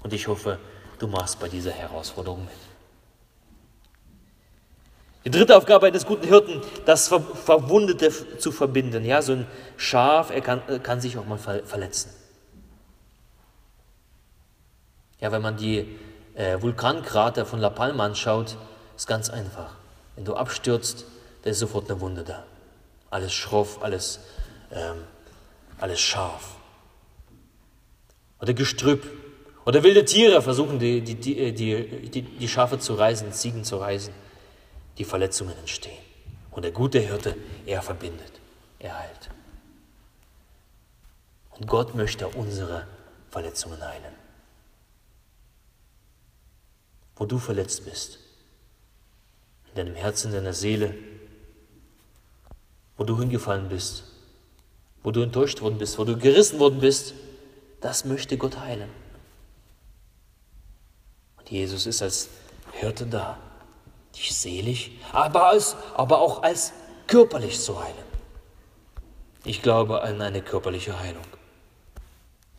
Und 0.04 0.14
ich 0.14 0.28
hoffe, 0.28 0.60
du 1.00 1.08
machst 1.08 1.40
bei 1.40 1.50
dieser 1.50 1.72
Herausforderung 1.72 2.42
mit. 2.46 2.54
Die 5.26 5.32
dritte 5.32 5.58
Aufgabe 5.58 5.88
eines 5.88 6.06
guten 6.06 6.28
Hirten, 6.28 6.62
das 6.86 7.08
Verwundete 7.08 8.38
zu 8.38 8.52
verbinden. 8.52 9.04
Ja, 9.04 9.24
so 9.24 9.34
ein 9.34 9.48
Schaf, 9.78 10.30
er 10.30 10.42
kann, 10.42 10.62
kann 10.84 11.02
sich 11.02 11.18
auch 11.18 11.26
mal 11.26 11.40
verletzen. 11.40 12.12
Ja, 15.20 15.32
wenn 15.32 15.42
man 15.42 15.58
die 15.58 15.98
äh, 16.36 16.62
Vulkankrater 16.62 17.48
von 17.48 17.60
La 17.60 17.72
Palma 17.72 18.06
anschaut, 18.06 18.58
ist 18.96 19.08
ganz 19.08 19.32
einfach. 19.32 19.74
Wenn 20.16 20.26
du 20.26 20.36
abstürzt, 20.36 21.06
da 21.42 21.50
ist 21.50 21.58
sofort 21.58 21.90
eine 21.90 22.00
Wunde 22.00 22.24
da. 22.24 22.44
Alles 23.10 23.34
schroff, 23.34 23.82
alles, 23.82 24.20
ähm, 24.72 24.98
alles 25.82 26.00
scharf. 26.00 26.56
Oder 28.40 28.54
Gestrüpp. 28.54 29.06
Oder 29.66 29.84
wilde 29.84 30.06
Tiere 30.06 30.42
versuchen 30.42 30.80
die, 30.80 31.02
die, 31.02 31.16
die, 31.16 31.54
die, 31.54 32.22
die 32.22 32.48
Schafe 32.48 32.80
zu 32.80 32.96
reißen, 32.96 33.32
Ziegen 33.32 33.64
zu 33.64 33.78
reißen 33.78 34.14
die 34.98 35.04
Verletzungen 35.06 35.56
entstehen. 35.58 35.98
Und 36.50 36.64
der 36.64 36.72
gute 36.72 37.00
Hirte, 37.00 37.36
er 37.66 37.82
verbindet, 37.82 38.40
er 38.80 38.98
heilt. 38.98 39.30
Und 41.52 41.68
Gott 41.68 41.96
möchte 41.96 42.28
unsere 42.28 42.88
Verletzungen 43.30 43.82
heilen. 43.82 44.22
wo 47.22 47.26
du 47.28 47.38
verletzt 47.38 47.86
bist, 47.86 48.18
in 49.70 49.76
deinem 49.76 49.94
Herzen, 49.94 50.30
in 50.30 50.38
deiner 50.38 50.54
Seele, 50.54 50.96
wo 52.98 53.04
du 53.04 53.20
hingefallen 53.20 53.70
bist, 53.70 54.06
wo 55.04 55.12
du 55.12 55.22
enttäuscht 55.22 55.62
worden 55.62 55.78
bist, 55.78 55.98
wo 55.98 56.04
du 56.04 56.18
gerissen 56.18 56.60
worden 56.60 56.80
bist, 56.80 57.14
das 57.80 58.06
möchte 58.06 58.38
Gott 58.38 58.60
heilen. 58.60 58.90
Und 61.38 61.50
Jesus 61.50 61.86
ist 61.86 62.02
als 62.02 62.30
Hirte 62.74 63.06
da, 63.06 63.40
dich 64.16 64.36
selig, 64.36 65.00
aber, 65.12 65.48
als, 65.48 65.76
aber 65.96 66.20
auch 66.20 66.44
als 66.44 66.74
körperlich 67.08 67.60
zu 67.60 67.84
heilen. 67.84 68.12
Ich 69.44 69.62
glaube 69.62 70.04
an 70.04 70.22
eine 70.22 70.42
körperliche 70.42 71.00
Heilung. 71.00 71.26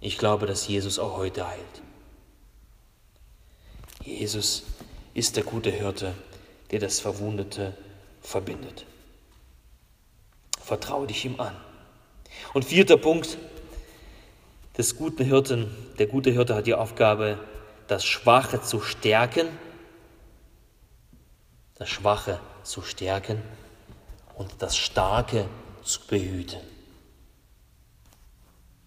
Ich 0.00 0.18
glaube, 0.18 0.46
dass 0.46 0.66
Jesus 0.66 0.98
auch 0.98 1.16
heute 1.16 1.46
heilt. 1.46 1.82
Jesus 4.04 4.64
ist 5.14 5.36
der 5.36 5.44
gute 5.44 5.70
Hirte, 5.70 6.12
der 6.72 6.80
das 6.80 6.98
Verwundete 6.98 7.76
verbindet. 8.20 8.84
Vertraue 10.60 11.06
dich 11.06 11.24
ihm 11.24 11.38
an. 11.38 11.56
Und 12.54 12.64
vierter 12.64 12.96
Punkt 12.96 13.38
des 14.76 14.96
guten 14.96 15.24
Hirten. 15.24 15.70
Der 15.98 16.06
gute 16.06 16.30
Hirte 16.30 16.54
hat 16.54 16.66
die 16.66 16.74
Aufgabe, 16.74 17.38
das 17.88 18.04
Schwache 18.04 18.62
zu 18.62 18.80
stärken, 18.80 19.48
das 21.76 21.88
Schwache 21.88 22.40
zu 22.62 22.82
stärken 22.82 23.42
und 24.34 24.50
das 24.60 24.76
Starke 24.76 25.46
zu 25.82 26.00
behüten 26.06 26.60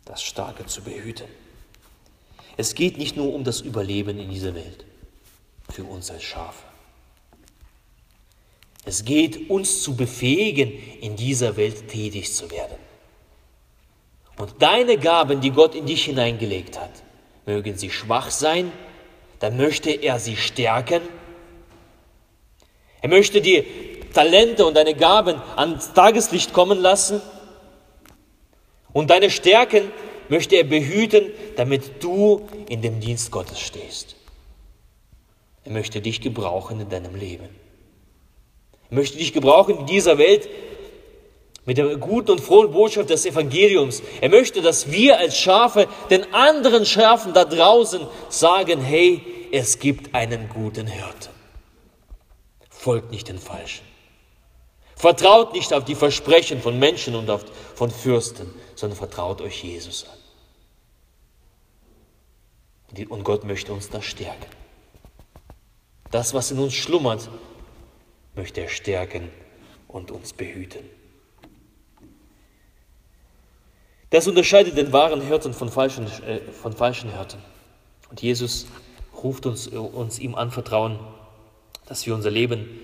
das 0.05 0.21
Starke 0.21 0.65
zu 0.67 0.81
behüten. 0.83 1.27
Es 2.57 2.75
geht 2.75 2.97
nicht 2.97 3.17
nur 3.17 3.33
um 3.33 3.43
das 3.43 3.61
Überleben 3.61 4.17
in 4.19 4.29
dieser 4.29 4.55
Welt 4.55 4.85
für 5.69 5.83
uns 5.83 6.09
als 6.09 6.23
Schafe. 6.23 6.63
Es 8.85 9.03
geht 9.03 9.49
uns 9.49 9.81
zu 9.81 9.95
befähigen, 9.95 10.71
in 11.01 11.15
dieser 11.15 11.57
Welt 11.57 11.89
tätig 11.89 12.31
zu 12.33 12.49
werden. 12.51 12.77
Und 14.37 14.53
deine 14.59 14.97
Gaben, 14.97 15.41
die 15.41 15.51
Gott 15.51 15.75
in 15.75 15.85
dich 15.85 16.05
hineingelegt 16.05 16.79
hat, 16.79 16.91
mögen 17.45 17.77
sie 17.77 17.89
schwach 17.89 18.31
sein, 18.31 18.71
dann 19.39 19.57
möchte 19.57 19.91
er 19.91 20.19
sie 20.19 20.35
stärken. 20.35 21.01
Er 23.01 23.09
möchte 23.09 23.41
die 23.41 23.65
Talente 24.13 24.65
und 24.65 24.75
deine 24.75 24.95
Gaben 24.95 25.41
ans 25.55 25.93
Tageslicht 25.93 26.53
kommen 26.53 26.79
lassen 26.79 27.21
und 28.93 29.09
deine 29.09 29.29
Stärken 29.29 29.91
möchte 30.29 30.55
er 30.55 30.63
behüten, 30.63 31.31
damit 31.55 32.03
du 32.03 32.47
in 32.69 32.81
dem 32.81 32.99
Dienst 32.99 33.31
Gottes 33.31 33.59
stehst. 33.59 34.15
Er 35.65 35.71
möchte 35.71 36.01
dich 36.01 36.21
gebrauchen 36.21 36.79
in 36.79 36.89
deinem 36.89 37.15
Leben. 37.15 37.49
Er 38.89 38.95
möchte 38.95 39.17
dich 39.17 39.33
gebrauchen 39.33 39.79
in 39.79 39.85
dieser 39.85 40.17
Welt 40.17 40.47
mit 41.65 41.77
der 41.77 41.97
guten 41.97 42.31
und 42.31 42.41
frohen 42.41 42.71
Botschaft 42.71 43.09
des 43.09 43.25
Evangeliums. 43.25 44.01
Er 44.21 44.29
möchte, 44.29 44.61
dass 44.61 44.91
wir 44.91 45.17
als 45.17 45.37
Schafe 45.37 45.87
den 46.09 46.33
anderen 46.33 46.85
Schafen 46.85 47.33
da 47.33 47.43
draußen 47.45 48.05
sagen, 48.29 48.81
hey, 48.81 49.21
es 49.51 49.79
gibt 49.79 50.13
einen 50.13 50.49
guten 50.49 50.87
Hirten. 50.87 51.29
Folgt 52.69 53.11
nicht 53.11 53.27
den 53.29 53.39
Falschen. 53.39 53.83
Vertraut 54.95 55.53
nicht 55.53 55.73
auf 55.73 55.83
die 55.85 55.95
Versprechen 55.95 56.61
von 56.61 56.77
Menschen 56.79 57.15
und 57.15 57.29
auf, 57.29 57.43
von 57.73 57.89
Fürsten, 57.89 58.53
sondern 58.75 58.97
vertraut 58.97 59.41
euch 59.41 59.63
Jesus 59.63 60.05
an. 60.05 60.17
Und 63.09 63.23
Gott 63.23 63.43
möchte 63.43 63.73
uns 63.73 63.89
da 63.89 64.01
stärken. 64.01 64.49
Das, 66.11 66.33
was 66.33 66.51
in 66.51 66.59
uns 66.59 66.73
schlummert, 66.73 67.29
möchte 68.35 68.61
er 68.61 68.69
stärken 68.69 69.29
und 69.87 70.11
uns 70.11 70.31
behüten. 70.31 70.89
Das 74.15 74.29
unterscheidet 74.29 74.77
den 74.77 74.93
wahren 74.93 75.19
Hirten 75.19 75.53
von 75.53 75.69
falschen, 75.69 76.05
äh, 76.25 76.39
von 76.39 76.71
falschen 76.71 77.11
Hirten. 77.11 77.37
Und 78.09 78.21
Jesus 78.21 78.65
ruft 79.21 79.45
uns, 79.45 79.67
uns 79.67 80.19
ihm 80.19 80.35
anvertrauen, 80.35 80.97
dass 81.85 82.05
wir 82.05 82.15
unser 82.15 82.31
Leben 82.31 82.79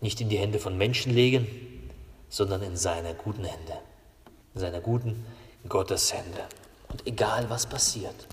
nicht 0.00 0.20
in 0.20 0.28
die 0.28 0.38
Hände 0.38 0.60
von 0.60 0.78
Menschen 0.78 1.12
legen, 1.12 1.48
sondern 2.28 2.62
in 2.62 2.76
seine 2.76 3.14
guten 3.14 3.42
Hände, 3.42 3.72
in 4.54 4.60
seine 4.60 4.80
guten 4.80 5.26
Gotteshände. 5.68 6.44
Und 6.88 7.04
egal 7.04 7.50
was 7.50 7.66
passiert, 7.66 8.28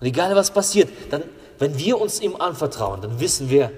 und 0.00 0.06
egal 0.06 0.34
was 0.34 0.52
passiert, 0.52 0.88
dann, 1.10 1.22
wenn 1.58 1.76
wir 1.76 2.00
uns 2.00 2.22
ihm 2.22 2.34
anvertrauen, 2.34 3.02
dann 3.02 3.20
wissen 3.20 3.50
wir, 3.50 3.70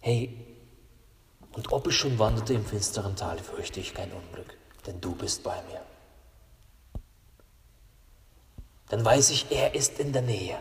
hey, 0.00 0.36
und 1.52 1.72
ob 1.72 1.86
ich 1.86 1.96
schon 1.96 2.18
wanderte 2.18 2.52
im 2.52 2.66
finsteren 2.66 3.16
Tal, 3.16 3.38
fürchte 3.38 3.80
ich 3.80 3.94
kein 3.94 4.12
Unglück, 4.12 4.58
denn 4.86 5.00
du 5.00 5.14
bist 5.14 5.42
bei 5.42 5.56
mir. 5.70 5.80
Dann 8.88 9.04
weiß 9.04 9.30
ich, 9.30 9.46
er 9.50 9.74
ist 9.74 9.98
in 9.98 10.12
der 10.12 10.22
Nähe. 10.22 10.58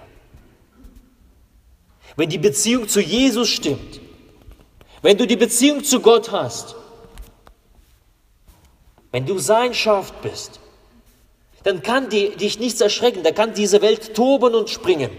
Wenn 2.15 2.29
die 2.29 2.37
Beziehung 2.37 2.87
zu 2.87 3.01
Jesus 3.01 3.49
stimmt, 3.49 3.99
wenn 5.01 5.17
du 5.17 5.27
die 5.27 5.35
Beziehung 5.35 5.83
zu 5.83 5.99
Gott 5.99 6.31
hast, 6.31 6.75
wenn 9.11 9.25
du 9.25 9.37
sein 9.39 9.73
Schaft 9.73 10.21
bist, 10.21 10.59
dann 11.63 11.81
kann 11.81 12.09
die, 12.09 12.35
dich 12.35 12.59
nichts 12.59 12.81
erschrecken, 12.81 13.23
da 13.23 13.31
kann 13.31 13.53
diese 13.53 13.81
Welt 13.81 14.15
toben 14.15 14.53
und 14.55 14.69
springen. 14.69 15.11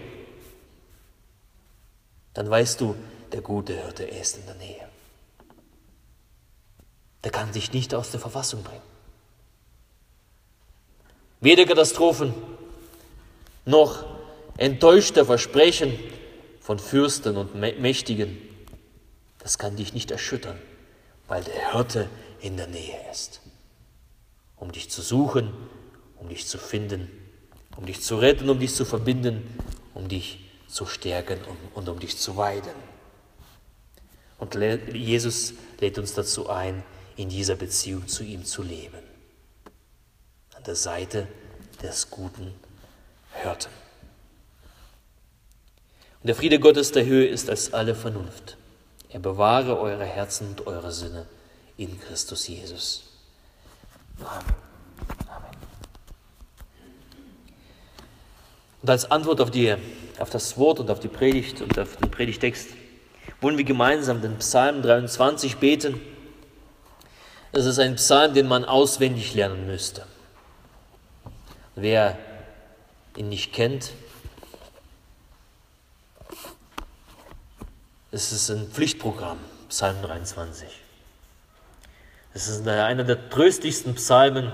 Dann 2.35 2.51
weißt 2.51 2.81
du, 2.81 2.97
der 3.33 3.41
gute 3.41 3.75
Hirte 3.75 4.05
ist 4.05 4.39
in 4.39 4.47
der 4.47 4.55
Nähe. 4.57 4.89
Der 7.23 7.31
kann 7.31 7.53
dich 7.53 7.73
nicht 7.73 7.95
aus 7.95 8.11
der 8.11 8.21
Verfassung 8.21 8.63
bringen. 8.63 8.83
Weder 11.41 11.65
Katastrophen 11.65 12.35
noch 13.65 14.05
enttäuschte 14.57 15.25
Versprechen 15.25 15.99
von 16.61 16.79
Fürsten 16.79 17.37
und 17.37 17.55
Mächtigen. 17.55 18.39
Das 19.39 19.59
kann 19.59 19.77
dich 19.77 19.93
nicht 19.93 20.11
erschüttern, 20.11 20.59
weil 21.29 21.45
der 21.45 21.73
Hirte 21.73 22.09
in 22.41 22.57
der 22.57 22.67
Nähe 22.67 22.99
ist, 23.11 23.41
um 24.57 24.73
dich 24.73 24.91
zu 24.91 25.03
suchen, 25.03 25.53
um 26.17 26.29
dich 26.29 26.47
zu 26.47 26.59
finden, 26.59 27.11
um 27.77 27.87
dich 27.87 28.01
zu 28.01 28.17
retten, 28.17 28.49
um 28.49 28.59
dich 28.59 28.75
zu 28.75 28.85
verbinden, 28.85 29.59
um 29.95 30.09
dich 30.09 30.51
zu 30.69 30.87
stärken 30.87 31.39
und, 31.75 31.89
um 31.89 31.99
dich 31.99 32.17
zu 32.19 32.37
weiden. 32.37 32.75
Und 34.39 34.55
Jesus 34.93 35.55
lädt 35.81 35.99
uns 35.99 36.15
dazu 36.15 36.49
ein, 36.49 36.83
in 37.17 37.29
dieser 37.29 37.55
Beziehung 37.55 38.09
zu 38.09 38.25
ihm 38.25 38.45
zu 38.45 38.63
leben, 38.63 38.99
an 40.55 40.65
der 40.65 40.75
Seite 40.75 41.29
des 41.83 42.11
guten 42.11 42.55
Hirten. 43.43 43.71
Und 46.21 46.29
der 46.29 46.35
Friede 46.35 46.59
Gottes 46.59 46.93
der 46.93 47.05
Höhe 47.05 47.27
ist 47.27 47.51
als 47.51 47.75
alle 47.75 47.95
Vernunft. 47.95 48.57
Er 49.11 49.21
bewahre 49.21 49.79
eure 49.79 50.05
Herzen 50.05 50.49
und 50.49 50.67
eure 50.67 50.91
Sinne 50.91 51.27
in 51.77 52.01
Christus 52.01 52.49
Jesus. 52.49 53.05
Amen. 54.21 54.55
Amen. 55.29 55.51
Und 58.83 58.91
als 58.91 59.11
Antwort 59.11 59.41
auf, 59.41 59.51
die, 59.51 59.75
auf 60.19 60.31
das 60.31 60.59
Wort 60.59 60.81
und 60.81 60.91
auf 60.91 61.01
die 61.01 61.09
Predigt 61.09 61.61
und 61.61 61.79
auf 61.79 61.97
den 61.97 62.11
Predigtext 62.11 62.69
wollen 63.41 63.57
wir 63.57 63.65
gemeinsam 63.65 64.21
den 64.21 64.37
Psalm 64.39 64.83
23 64.83 65.57
beten. 65.57 66.01
Es 67.53 67.67
ist 67.67 67.79
ein 67.79 67.95
Psalm, 67.97 68.35
den 68.35 68.49
man 68.49 68.65
auswendig 68.65 69.35
lernen 69.35 69.67
müsste. 69.67 70.05
Wer 71.77 72.19
ihn 73.17 73.29
nicht 73.29 73.53
kennt, 73.53 73.93
Es 78.15 78.31
ist 78.31 78.49
ein 78.49 78.69
Pflichtprogramm, 78.69 79.39
Psalm 79.71 79.97
23. 80.01 80.69
Es 82.33 82.47
ist 82.47 82.69
einer 82.69 83.03
der 83.03 83.29
tröstlichsten 83.29 83.97
Psalmen 83.97 84.53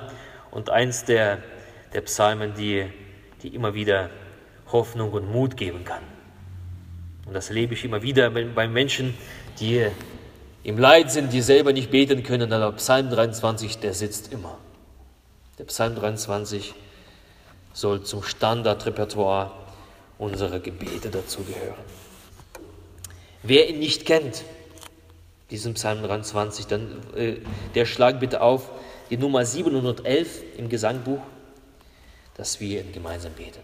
und 0.51 0.71
eins 0.71 1.05
der, 1.05 1.43
der 1.93 2.01
Psalmen, 2.01 2.55
die, 2.55 2.91
die 3.43 3.55
immer 3.55 3.75
wieder 3.75 4.09
Hoffnung 4.73 5.13
und 5.13 5.31
Mut 5.31 5.59
geben 5.59 5.85
kann. 5.85 6.03
Und 7.27 7.35
das 7.35 7.51
erlebe 7.51 7.75
ich 7.75 7.85
immer 7.85 8.01
wieder 8.01 8.31
bei 8.31 8.67
Menschen, 8.67 9.13
die 9.59 9.87
im 10.63 10.79
Leid 10.79 11.13
sind, 11.13 11.31
die 11.31 11.43
selber 11.43 11.75
nicht 11.75 11.91
beten 11.91 12.23
können, 12.23 12.51
aber 12.55 12.73
Psalm 12.77 13.11
23, 13.11 13.77
der 13.77 13.93
sitzt 13.93 14.33
immer. 14.33 14.57
Der 15.59 15.65
Psalm 15.65 15.97
23 15.97 16.75
soll 17.73 18.03
zum 18.03 18.23
Standardrepertoire 18.23 19.53
unserer 20.19 20.61
Gebete 20.61 21.11
dazugehören. 21.11 21.75
Wer 23.43 23.71
ihn 23.71 23.79
nicht 23.79 24.05
kennt, 24.05 24.45
diesen 25.51 25.75
Psalm 25.75 26.03
23, 26.03 26.67
dann, 26.67 27.01
äh, 27.17 27.37
der 27.75 27.87
schlag 27.87 28.21
bitte 28.21 28.43
auf 28.43 28.71
die 29.09 29.17
Nummer 29.17 29.45
711 29.45 30.43
im 30.59 30.69
Gesangbuch, 30.69 31.21
dass 32.37 32.61
wir 32.61 32.83
ihn 32.83 32.93
gemeinsam 32.93 33.33
beten. 33.33 33.61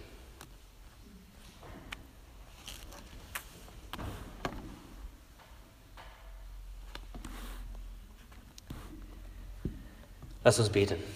Lass 10.42 10.59
uns 10.61 10.69
beten. 10.69 11.15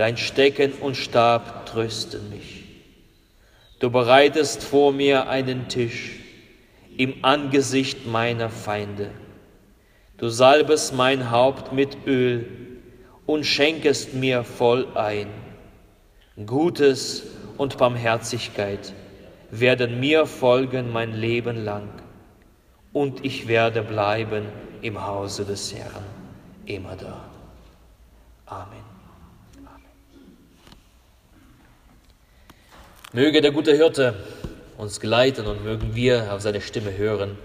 Dein 0.00 0.16
Stecken 0.16 0.72
und 0.80 0.96
Stab 0.96 1.66
trösten 1.66 2.30
mich. 2.30 2.64
Du 3.80 3.90
bereitest 3.90 4.62
vor 4.64 4.92
mir 4.92 5.28
einen 5.28 5.68
Tisch 5.68 6.20
im 6.96 7.22
Angesicht 7.22 8.06
meiner 8.06 8.48
Feinde. 8.48 9.10
Du 10.16 10.30
salbest 10.30 10.94
mein 10.94 11.30
Haupt 11.30 11.74
mit 11.74 12.06
Öl 12.06 12.46
und 13.26 13.44
schenkest 13.44 14.14
mir 14.14 14.42
voll 14.42 14.88
ein. 14.94 15.26
Gutes 16.46 17.24
und 17.58 17.76
Barmherzigkeit 17.76 18.94
werden 19.50 20.00
mir 20.00 20.24
folgen 20.24 20.90
mein 20.90 21.12
Leben 21.12 21.62
lang 21.62 21.90
und 22.94 23.22
ich 23.22 23.48
werde 23.48 23.82
bleiben 23.82 24.46
im 24.80 25.06
Hause 25.06 25.44
des 25.44 25.74
Herrn 25.74 26.06
immer 26.64 26.96
da. 26.96 27.22
Amen. 28.46 28.79
Möge 33.12 33.40
der 33.40 33.50
gute 33.50 33.74
Hirte 33.74 34.14
uns 34.78 35.00
geleiten 35.00 35.46
und 35.46 35.64
mögen 35.64 35.96
wir 35.96 36.32
auf 36.32 36.42
seine 36.42 36.60
Stimme 36.60 36.96
hören 36.96 37.36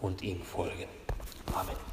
und 0.00 0.22
ihm 0.22 0.42
folgen. 0.42 0.86
Amen. 1.52 1.87